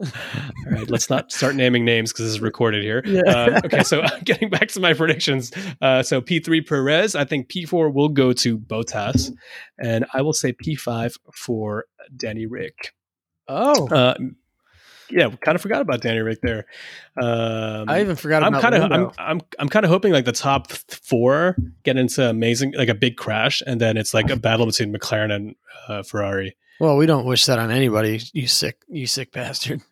All 0.01 0.07
right, 0.71 0.89
let's 0.89 1.11
not 1.11 1.33
start 1.33 1.57
naming 1.57 1.85
names 1.85 2.13
because 2.13 2.27
this 2.27 2.35
is 2.35 2.41
recorded 2.41 2.85
here. 2.85 3.03
Yeah. 3.05 3.23
Uh, 3.27 3.61
okay, 3.65 3.83
so 3.83 4.05
getting 4.25 4.49
back 4.49 4.69
to 4.69 4.81
my 4.81 4.93
predictions. 4.95 5.51
Uh, 5.81 6.03
so 6.05 6.21
P3 6.21 6.67
Perez, 6.67 7.15
I 7.17 7.25
think 7.25 7.49
P4 7.49 7.93
will 7.93 8.09
go 8.09 8.33
to 8.33 8.59
Bottas, 8.59 9.33
and 9.79 10.05
I 10.15 10.23
will 10.23 10.33
say 10.33 10.53
P5 10.53 11.17
for 11.35 11.85
Danny 12.17 12.47
Rick. 12.47 12.95
oh, 13.49 13.89
Uh, 13.89 14.15
yeah, 15.11 15.29
kind 15.41 15.55
of 15.55 15.63
forgot 15.63 15.81
about 15.81 16.01
Danny 16.01 16.21
Rick 16.21 16.41
there. 16.43 16.67
Um, 17.21 17.89
I 17.89 18.01
even 18.01 18.17
forgot 18.17 18.43
I'm 18.43 18.55
about 18.55 18.63
kind 18.63 18.75
of 18.75 18.93
I'm 18.93 19.11
I'm 19.19 19.41
I'm 19.59 19.69
kind 19.69 19.85
of 19.85 19.91
hoping 19.91 20.13
like 20.13 20.25
the 20.25 20.33
top 20.33 20.71
four 20.71 21.57
get 21.83 21.97
into 21.97 22.29
amazing 22.29 22.75
like 22.77 22.89
a 22.89 22.95
big 22.95 23.17
crash, 23.17 23.63
and 23.67 23.81
then 23.81 23.97
it's 23.97 24.15
like 24.15 24.31
a 24.31 24.37
battle 24.37 24.67
between 24.67 24.95
McLaren 24.95 25.33
and 25.33 25.55
uh, 25.89 26.03
Ferrari. 26.03 26.57
Well, 26.81 26.97
we 26.97 27.07
don't 27.07 27.25
wish 27.25 27.47
that 27.47 27.59
on 27.59 27.71
anybody. 27.71 28.21
You 28.33 28.47
sick, 28.47 28.83
you 28.89 29.07
sick 29.07 29.33
bastard. 29.33 29.83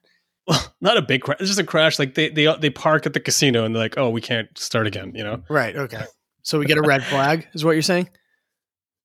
Well, 0.47 0.65
not 0.81 0.97
a 0.97 1.03
big 1.03 1.23
crash. 1.23 1.39
It's 1.41 1.49
just 1.49 1.59
a 1.59 1.65
crash. 1.65 1.99
Like 1.99 2.15
they 2.15 2.29
they 2.29 2.55
they 2.61 2.71
park 2.71 3.05
at 3.07 3.13
the 3.13 3.21
casino 3.21 3.65
and 3.65 3.75
they're 3.75 3.83
like, 3.83 3.99
oh, 3.99 4.11
we 4.11 4.21
can't 4.21 4.57
start 4.57 4.87
again. 4.87 5.13
You 5.15 5.25
know. 5.25 5.43
Right. 5.49 5.75
Okay. 5.75 6.05
So 6.43 6.61
we 6.61 6.67
get 6.67 6.79
a 6.79 6.83
red 6.83 7.03
flag, 7.03 7.49
is 7.55 7.65
what 7.65 7.73
you're 7.73 7.83
saying? 7.83 8.09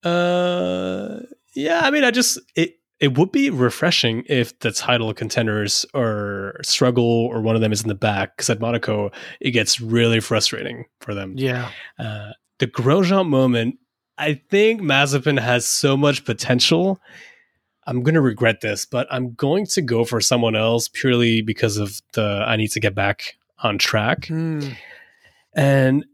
Uh, 0.04 1.20
yeah. 1.54 1.82
I 1.84 1.92
mean, 1.92 2.04
I 2.04 2.10
just 2.10 2.40
it 2.56 2.80
it 3.02 3.18
would 3.18 3.32
be 3.32 3.50
refreshing 3.50 4.24
if 4.28 4.58
the 4.60 4.72
title 4.72 5.12
contenders 5.12 5.88
or 5.96 6.60
struggle 6.62 7.04
or 7.04 7.42
one 7.42 7.56
of 7.56 7.62
them 7.62 7.72
is 7.72 7.82
in 7.82 7.88
the 7.88 7.96
back 7.96 8.38
because 8.38 8.50
at 8.52 8.62
Monaco 8.62 9.10
it 9.42 9.52
gets 9.52 9.82
really 9.82 10.20
frustrating 10.20 10.86
for 11.02 11.16
them. 11.16 11.34
Yeah. 11.36 11.72
Uh, 11.98 12.30
the 12.60 12.68
Grosjean 12.68 13.28
moment, 13.28 13.80
I 14.20 14.36
think 14.52 14.82
Mazepin 14.82 15.40
has 15.42 15.66
so 15.66 15.98
much 15.98 16.26
potential. 16.26 17.02
I'm 17.88 18.04
going 18.04 18.14
to 18.14 18.22
regret 18.22 18.62
this, 18.62 18.86
but 18.86 19.08
I'm 19.10 19.34
going 19.34 19.66
to 19.66 19.82
go 19.82 20.06
for 20.06 20.22
someone 20.22 20.56
else 20.56 20.88
purely 20.88 21.42
because 21.42 21.78
of 21.78 22.00
the 22.14 22.44
I 22.46 22.56
need 22.56 22.72
to 22.74 22.80
get 22.80 22.94
back 22.94 23.34
on 23.64 23.80
track. 23.80 24.28
Hmm. 24.28 24.70
And 25.56 26.06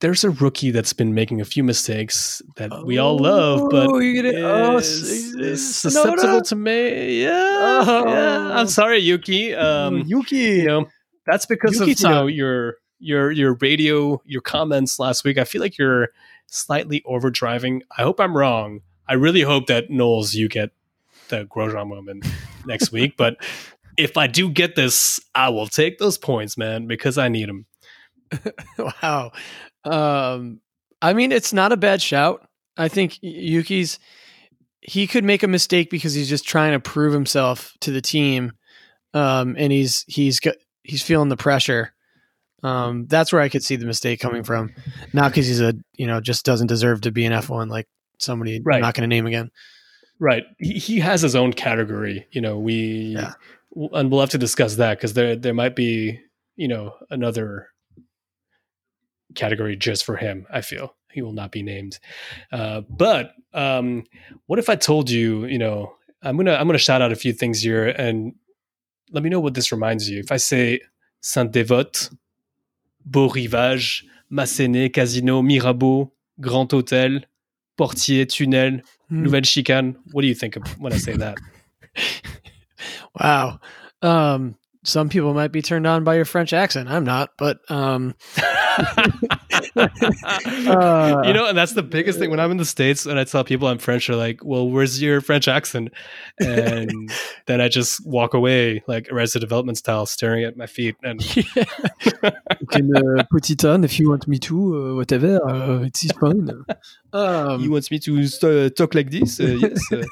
there's 0.00 0.24
a 0.24 0.30
rookie 0.30 0.70
that's 0.70 0.92
been 0.92 1.14
making 1.14 1.40
a 1.40 1.44
few 1.44 1.62
mistakes 1.62 2.40
that 2.56 2.84
we 2.84 2.98
all 2.98 3.18
love, 3.18 3.68
but 3.70 3.86
Oh, 3.88 3.98
gonna 4.00 4.32
oh, 4.40 4.76
is, 4.78 5.34
is 5.36 5.74
susceptible 5.76 6.42
to 6.42 6.56
me. 6.56 7.22
Yeah, 7.22 7.84
Oh. 7.86 8.04
yeah. 8.08 8.58
I'm 8.58 8.66
sorry, 8.68 8.98
Yuki. 8.98 9.54
Um, 9.54 9.98
Yuki. 10.06 10.36
you 10.36 10.66
know 10.66 10.86
that's 11.26 11.46
because 11.46 11.80
of 11.80 11.88
you 11.88 11.94
know 12.02 12.26
your 12.26 12.76
your 12.98 13.30
your 13.30 13.54
radio 13.60 14.20
your 14.24 14.40
comments 14.42 14.98
last 14.98 15.22
week. 15.24 15.38
I 15.38 15.44
feel 15.44 15.60
like 15.60 15.78
you're 15.78 16.08
slightly 16.46 17.02
overdriving. 17.06 17.82
I 17.96 18.02
hope 18.02 18.20
I'm 18.20 18.36
wrong. 18.36 18.80
I 19.08 19.14
really 19.14 19.42
hope 19.42 19.66
that 19.66 19.90
Knowles 19.90 20.34
you 20.34 20.48
get 20.48 20.70
the 21.28 21.44
Grosjean 21.44 21.88
moment 21.88 22.26
next 22.66 22.90
week. 22.92 23.16
But 23.16 23.36
if 23.96 24.16
I 24.16 24.26
do 24.28 24.48
get 24.50 24.76
this, 24.76 25.20
I 25.34 25.50
will 25.50 25.66
take 25.66 25.98
those 25.98 26.16
points, 26.16 26.56
man, 26.56 26.86
because 26.86 27.18
I 27.18 27.28
need 27.28 27.48
them. 27.48 27.66
wow. 29.02 29.32
Um, 29.84 30.60
I 31.02 31.12
mean, 31.12 31.32
it's 31.32 31.52
not 31.52 31.72
a 31.72 31.76
bad 31.76 32.02
shout. 32.02 32.46
I 32.76 32.88
think 32.88 33.18
Yuki's 33.22 33.98
he 34.82 35.06
could 35.06 35.24
make 35.24 35.42
a 35.42 35.48
mistake 35.48 35.90
because 35.90 36.14
he's 36.14 36.28
just 36.28 36.46
trying 36.46 36.72
to 36.72 36.80
prove 36.80 37.12
himself 37.12 37.74
to 37.80 37.90
the 37.90 38.00
team, 38.00 38.52
um, 39.14 39.54
and 39.58 39.70
he's 39.72 40.04
he's 40.08 40.40
got 40.40 40.54
he's 40.82 41.02
feeling 41.02 41.28
the 41.28 41.36
pressure. 41.36 41.92
Um, 42.62 43.06
that's 43.06 43.32
where 43.32 43.42
I 43.42 43.48
could 43.48 43.64
see 43.64 43.76
the 43.76 43.86
mistake 43.86 44.20
coming 44.20 44.42
from, 44.42 44.74
not 45.12 45.30
because 45.30 45.46
he's 45.46 45.60
a 45.60 45.74
you 45.94 46.06
know 46.06 46.20
just 46.20 46.44
doesn't 46.44 46.66
deserve 46.68 47.02
to 47.02 47.10
be 47.12 47.24
an 47.26 47.32
F 47.32 47.48
one 47.48 47.68
like 47.68 47.88
somebody 48.18 48.60
Right. 48.62 48.76
I'm 48.76 48.82
not 48.82 48.94
going 48.94 49.08
to 49.08 49.14
name 49.14 49.26
again. 49.26 49.50
Right. 50.18 50.44
He, 50.58 50.74
he 50.74 51.00
has 51.00 51.22
his 51.22 51.34
own 51.34 51.54
category. 51.54 52.26
You 52.32 52.42
know, 52.42 52.58
we 52.58 53.14
Yeah. 53.18 53.32
and 53.92 54.10
we'll 54.10 54.20
have 54.20 54.30
to 54.30 54.38
discuss 54.38 54.76
that 54.76 54.98
because 54.98 55.14
there 55.14 55.36
there 55.36 55.54
might 55.54 55.74
be 55.76 56.20
you 56.56 56.68
know 56.68 56.94
another 57.10 57.68
category 59.34 59.76
just 59.76 60.04
for 60.04 60.16
him. 60.16 60.46
I 60.50 60.60
feel 60.60 60.94
he 61.12 61.22
will 61.22 61.32
not 61.32 61.50
be 61.52 61.62
named. 61.62 61.98
Uh, 62.52 62.82
but 62.88 63.34
um, 63.54 64.04
what 64.46 64.58
if 64.58 64.68
I 64.68 64.76
told 64.76 65.10
you? 65.10 65.44
You 65.46 65.58
know, 65.58 65.94
I'm 66.22 66.36
gonna 66.36 66.54
I'm 66.54 66.66
gonna 66.66 66.78
shout 66.78 67.02
out 67.02 67.12
a 67.12 67.16
few 67.16 67.32
things 67.32 67.62
here 67.62 67.88
and 67.88 68.34
let 69.10 69.22
me 69.22 69.30
know 69.30 69.40
what 69.40 69.54
this 69.54 69.72
reminds 69.72 70.08
you. 70.08 70.20
If 70.20 70.30
I 70.30 70.36
say 70.36 70.80
Saint 71.20 71.50
Devote, 71.52 72.10
Beau 73.04 73.28
Rivage, 73.28 74.04
Massenet, 74.30 74.92
Casino, 74.94 75.42
Mirabeau, 75.42 76.12
Grand 76.40 76.68
Hôtel, 76.68 77.24
Portier, 77.76 78.24
Tunnel, 78.26 78.80
Hmm. 79.08 79.24
Nouvelle 79.24 79.42
Chicane. 79.42 79.96
What 80.12 80.22
do 80.22 80.28
you 80.28 80.36
think 80.36 80.54
of 80.54 80.62
when 80.80 80.92
I 80.92 80.96
say 80.98 81.16
that? 81.16 81.36
Wow. 83.18 83.60
Um, 84.02 84.56
some 84.84 85.08
people 85.08 85.34
might 85.34 85.52
be 85.52 85.60
turned 85.60 85.86
on 85.86 86.04
by 86.04 86.16
your 86.16 86.24
French 86.24 86.52
accent. 86.52 86.88
I'm 86.88 87.04
not, 87.04 87.32
but 87.36 87.58
um, 87.70 88.14
uh, 89.76 89.76
you 91.26 91.32
know, 91.34 91.46
and 91.46 91.56
that's 91.56 91.74
the 91.74 91.82
biggest 91.82 92.18
thing 92.18 92.30
when 92.30 92.40
I'm 92.40 92.50
in 92.50 92.56
the 92.56 92.64
States 92.64 93.04
and 93.04 93.18
I 93.18 93.24
tell 93.24 93.44
people 93.44 93.68
I'm 93.68 93.78
French, 93.78 94.06
they're 94.06 94.16
like, 94.16 94.42
well, 94.42 94.68
where's 94.68 95.02
your 95.02 95.20
French 95.20 95.48
accent? 95.48 95.92
And 96.40 97.12
then 97.46 97.60
I 97.60 97.68
just 97.68 98.06
walk 98.06 98.32
away, 98.32 98.82
like 98.86 99.12
Arrested 99.12 99.40
Development 99.40 99.76
style, 99.76 100.06
staring 100.06 100.44
at 100.44 100.56
my 100.56 100.66
feet. 100.66 100.96
And 101.02 101.20
can 102.70 102.96
uh, 102.96 103.24
put 103.30 103.50
it 103.50 103.64
on 103.64 103.84
if 103.84 103.98
you 104.00 104.08
want 104.08 104.26
me 104.28 104.38
to, 104.38 104.92
uh, 104.92 104.94
whatever. 104.94 105.44
Uh, 105.46 105.82
it's 105.82 106.10
fine. 106.12 106.48
Um, 107.12 107.58
he 107.58 107.68
wants 107.68 107.90
me 107.90 107.98
to 107.98 108.24
st- 108.28 108.76
talk 108.76 108.94
like 108.94 109.10
this? 109.10 109.40
Uh, 109.40 109.58
yes. 109.60 110.06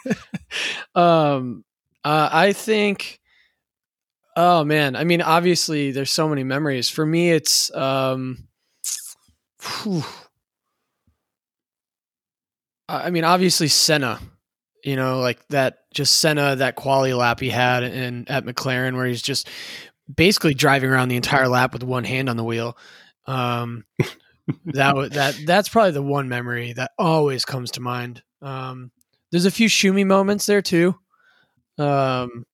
uh. 0.97 1.01
um, 1.01 1.65
uh, 2.03 2.29
I 2.33 2.53
think. 2.53 3.21
Oh 4.41 4.63
man, 4.63 4.95
I 4.95 5.03
mean, 5.03 5.21
obviously, 5.21 5.91
there's 5.91 6.13
so 6.13 6.29
many 6.29 6.45
memories. 6.45 6.89
For 6.89 7.05
me, 7.05 7.33
it's 7.33 7.75
um. 7.75 8.47
I 12.89 13.11
mean, 13.11 13.25
obviously, 13.25 13.69
Senna. 13.69 14.21
You 14.85 14.95
know, 14.97 15.19
like 15.21 15.47
that, 15.49 15.81
just 15.93 16.17
Senna, 16.21 16.57
that 16.57 16.77
quality 16.77 17.13
lap 17.13 17.41
he 17.41 17.51
had 17.51 17.83
in 17.83 18.29
at 18.29 18.45
McLaren, 18.45 18.95
where 18.95 19.07
he's 19.07 19.23
just 19.23 19.49
basically 20.15 20.55
driving 20.55 20.91
around 20.91 21.09
the 21.09 21.17
entire 21.17 21.49
lap 21.49 21.73
with 21.73 21.83
one 21.83 22.05
hand 22.05 22.31
on 22.31 22.37
the 22.37 22.45
wheel. 22.45 22.79
Um, 23.27 23.85
that 24.67 24.95
wa- 24.95 25.09
that 25.09 25.37
that's 25.47 25.69
probably 25.69 25.93
the 25.93 26.03
one 26.03 26.29
memory 26.29 26.75
that 26.75 26.93
always 26.99 27.45
comes 27.45 27.73
to 27.73 27.81
mind. 27.81 28.23
Um, 28.41 28.93
there's 29.33 29.47
a 29.47 29.51
few 29.51 29.69
Schumi 29.69 30.07
moments 30.07 30.47
there 30.47 30.63
too. 30.63 30.95
Um, 31.79 32.47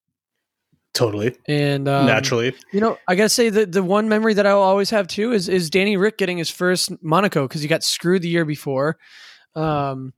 totally. 0.94 1.36
and 1.46 1.88
um, 1.88 2.06
Naturally. 2.06 2.54
you 2.72 2.80
know, 2.80 2.96
I 3.06 3.14
gotta 3.14 3.28
say 3.28 3.50
that 3.50 3.72
the 3.72 3.82
one 3.82 4.08
memory 4.08 4.34
that 4.34 4.46
I'll 4.46 4.60
always 4.60 4.90
have 4.90 5.06
too 5.06 5.32
is 5.32 5.48
is 5.48 5.70
Danny 5.70 5.96
Ric 5.96 6.16
getting 6.16 6.38
his 6.38 6.50
first 6.50 6.90
Monaco 7.02 7.46
because 7.46 7.60
he 7.60 7.68
got 7.68 7.84
screwed 7.84 8.22
the 8.22 8.28
year 8.28 8.44
before, 8.44 8.96
um, 9.54 10.12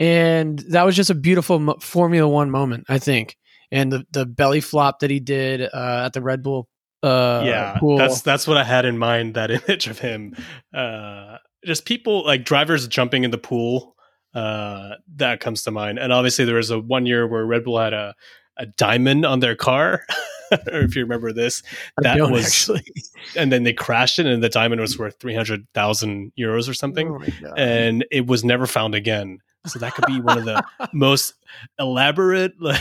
and 0.00 0.58
that 0.70 0.84
was 0.84 0.96
just 0.96 1.10
a 1.10 1.14
beautiful 1.14 1.58
mo- 1.58 1.78
Formula 1.80 2.28
One 2.28 2.50
moment, 2.50 2.86
I 2.88 2.98
think. 2.98 3.36
And 3.70 3.92
the 3.92 4.06
the 4.12 4.24
belly 4.24 4.60
flop 4.60 5.00
that 5.00 5.10
he 5.10 5.20
did 5.20 5.60
uh, 5.60 6.04
at 6.06 6.12
the 6.12 6.22
Red 6.22 6.42
Bull, 6.42 6.68
uh, 7.02 7.42
yeah. 7.44 7.76
pool. 7.78 7.98
That's, 7.98 8.22
that's 8.22 8.46
what 8.46 8.56
I 8.56 8.64
had 8.64 8.84
in 8.84 8.98
mind, 8.98 9.34
that 9.34 9.50
image 9.68 9.86
of 9.86 9.98
him. 9.98 10.36
Uh, 10.74 11.38
just 11.64 11.84
people, 11.84 12.24
like 12.24 12.44
drivers 12.44 12.86
jumping 12.88 13.24
in 13.24 13.30
the 13.30 13.38
pool. 13.38 13.94
Uh, 14.34 14.96
that 15.16 15.40
comes 15.40 15.62
to 15.62 15.70
mind. 15.70 15.98
And 15.98 16.12
obviously, 16.12 16.44
there 16.44 16.56
was 16.56 16.70
a 16.70 16.78
one 16.78 17.06
year 17.06 17.26
where 17.26 17.44
Red 17.46 17.64
Bull 17.64 17.78
had 17.78 17.94
a, 17.94 18.14
a 18.56 18.66
diamond 18.66 19.24
on 19.26 19.40
their 19.40 19.54
car. 19.54 20.02
or 20.72 20.80
if 20.80 20.94
you 20.94 21.02
remember 21.02 21.32
this, 21.32 21.62
that 21.98 22.20
was 22.30 22.46
actually. 22.46 22.84
and 23.36 23.50
then 23.50 23.64
they 23.64 23.72
crashed 23.72 24.18
it, 24.18 24.26
and 24.26 24.42
the 24.42 24.48
diamond 24.48 24.80
was 24.80 24.98
worth 24.98 25.18
three 25.18 25.34
hundred 25.34 25.66
thousand 25.74 26.32
euros 26.38 26.68
or 26.68 26.74
something, 26.74 27.08
Oh 27.44 27.52
and 27.56 28.04
it 28.12 28.26
was 28.26 28.44
never 28.44 28.66
found 28.66 28.94
again. 28.94 29.38
So 29.66 29.80
that 29.80 29.94
could 29.94 30.06
be 30.06 30.20
one 30.20 30.38
of 30.38 30.44
the 30.44 30.62
most 30.92 31.34
elaborate, 31.80 32.52
like, 32.60 32.80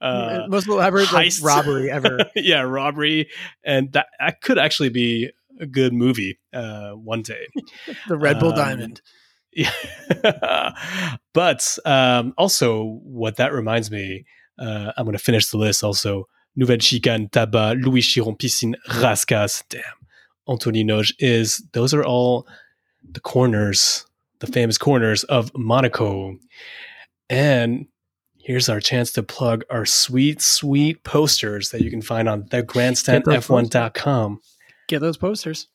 uh, 0.00 0.46
most 0.48 0.68
elaborate 0.68 1.12
like, 1.12 1.32
robbery 1.42 1.90
ever. 1.90 2.20
yeah, 2.36 2.60
robbery, 2.60 3.28
and 3.64 3.92
that, 3.92 4.06
that 4.20 4.40
could 4.40 4.58
actually 4.58 4.90
be 4.90 5.30
a 5.58 5.66
good 5.66 5.92
movie 5.92 6.38
uh, 6.52 6.90
one 6.92 7.22
day. 7.22 7.46
The 8.06 8.16
Red 8.16 8.38
Bull 8.38 8.50
Um, 8.50 8.56
Diamond. 8.56 9.00
Yeah. 9.52 9.72
but 11.32 11.78
um, 11.84 12.34
also, 12.38 13.00
what 13.02 13.36
that 13.36 13.52
reminds 13.52 13.90
me, 13.90 14.24
uh, 14.58 14.92
I'm 14.96 15.04
going 15.04 15.16
to 15.16 15.22
finish 15.22 15.46
the 15.50 15.58
list 15.58 15.84
also. 15.84 16.28
Nouvelle 16.56 16.78
Chicane, 16.78 17.28
Tabac, 17.28 17.84
Louis 17.84 18.00
Chiron, 18.00 18.36
Piscine, 18.36 18.74
Rascasse. 18.88 19.62
Damn. 19.68 19.82
Anthony 20.48 20.84
Noghès, 20.84 21.60
those 21.72 21.92
are 21.92 22.04
all 22.04 22.46
the 23.10 23.20
corners, 23.20 24.06
the 24.38 24.46
famous 24.46 24.78
corners 24.78 25.24
of 25.24 25.50
Monaco. 25.56 26.38
And 27.28 27.86
here's 28.38 28.68
our 28.68 28.80
chance 28.80 29.12
to 29.12 29.22
plug 29.22 29.64
our 29.70 29.84
sweet, 29.84 30.40
sweet 30.40 31.02
posters 31.02 31.70
that 31.70 31.82
you 31.82 31.90
can 31.90 32.02
find 32.02 32.28
on 32.28 32.44
thegrandstandf1.com. 32.44 34.40
Get 34.88 35.00
those 35.00 35.16
posters. 35.16 35.66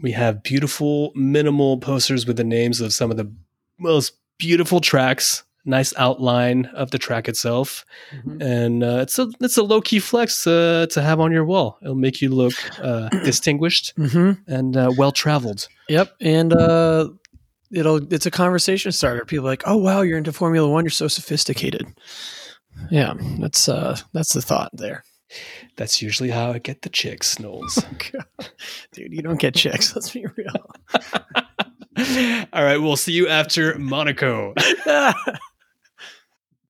We 0.00 0.12
have 0.12 0.42
beautiful 0.42 1.12
minimal 1.14 1.78
posters 1.78 2.26
with 2.26 2.36
the 2.36 2.44
names 2.44 2.80
of 2.80 2.92
some 2.92 3.10
of 3.10 3.16
the 3.16 3.32
most 3.78 4.14
beautiful 4.38 4.80
tracks. 4.80 5.44
Nice 5.64 5.92
outline 5.98 6.66
of 6.74 6.90
the 6.92 6.98
track 6.98 7.28
itself, 7.28 7.84
Mhm. 8.14 8.42
and 8.42 8.82
uh, 8.82 8.98
it's 9.02 9.18
a 9.18 9.28
it's 9.40 9.56
a 9.58 9.62
low 9.62 9.80
key 9.82 9.98
flex 9.98 10.46
uh, 10.46 10.86
to 10.90 11.02
have 11.02 11.20
on 11.20 11.30
your 11.32 11.44
wall. 11.44 11.78
It'll 11.82 11.94
make 11.94 12.22
you 12.22 12.30
look 12.30 12.54
uh, 12.82 13.08
distinguished 13.24 13.92
Mm-hmm. 13.98 14.50
and 14.52 14.76
uh, 14.76 14.90
well 14.96 15.12
traveled. 15.12 15.68
Yep, 15.90 16.14
and 16.22 16.52
uh, 16.54 17.08
it'll 17.70 18.00
it's 18.12 18.24
a 18.24 18.30
conversation 18.30 18.92
starter. 18.92 19.24
People 19.26 19.46
are 19.46 19.50
like, 19.50 19.64
"Oh 19.66 19.76
wow, 19.76 20.00
you're 20.00 20.16
into 20.16 20.32
Formula 20.32 20.66
One. 20.68 20.84
You're 20.84 20.90
so 20.90 21.08
sophisticated." 21.08 21.86
Yeah, 22.90 23.14
that's 23.38 23.68
uh, 23.68 23.98
that's 24.14 24.32
the 24.32 24.40
thought 24.40 24.70
there, 24.72 25.02
That's 25.76 26.00
usually 26.00 26.30
how 26.30 26.52
I 26.52 26.60
get 26.60 26.80
the 26.82 26.88
chicks, 26.88 27.38
Knowles. 27.38 27.84
dude. 28.92 29.12
You 29.12 29.20
don't 29.20 29.40
get 29.40 29.54
chicks. 29.54 29.94
Let's 29.94 30.10
be 30.12 30.24
real. 30.36 30.70
All 32.52 32.62
right, 32.64 32.78
we'll 32.80 32.96
see 32.96 33.12
you 33.12 33.26
after 33.28 33.76
Monaco. 33.78 34.54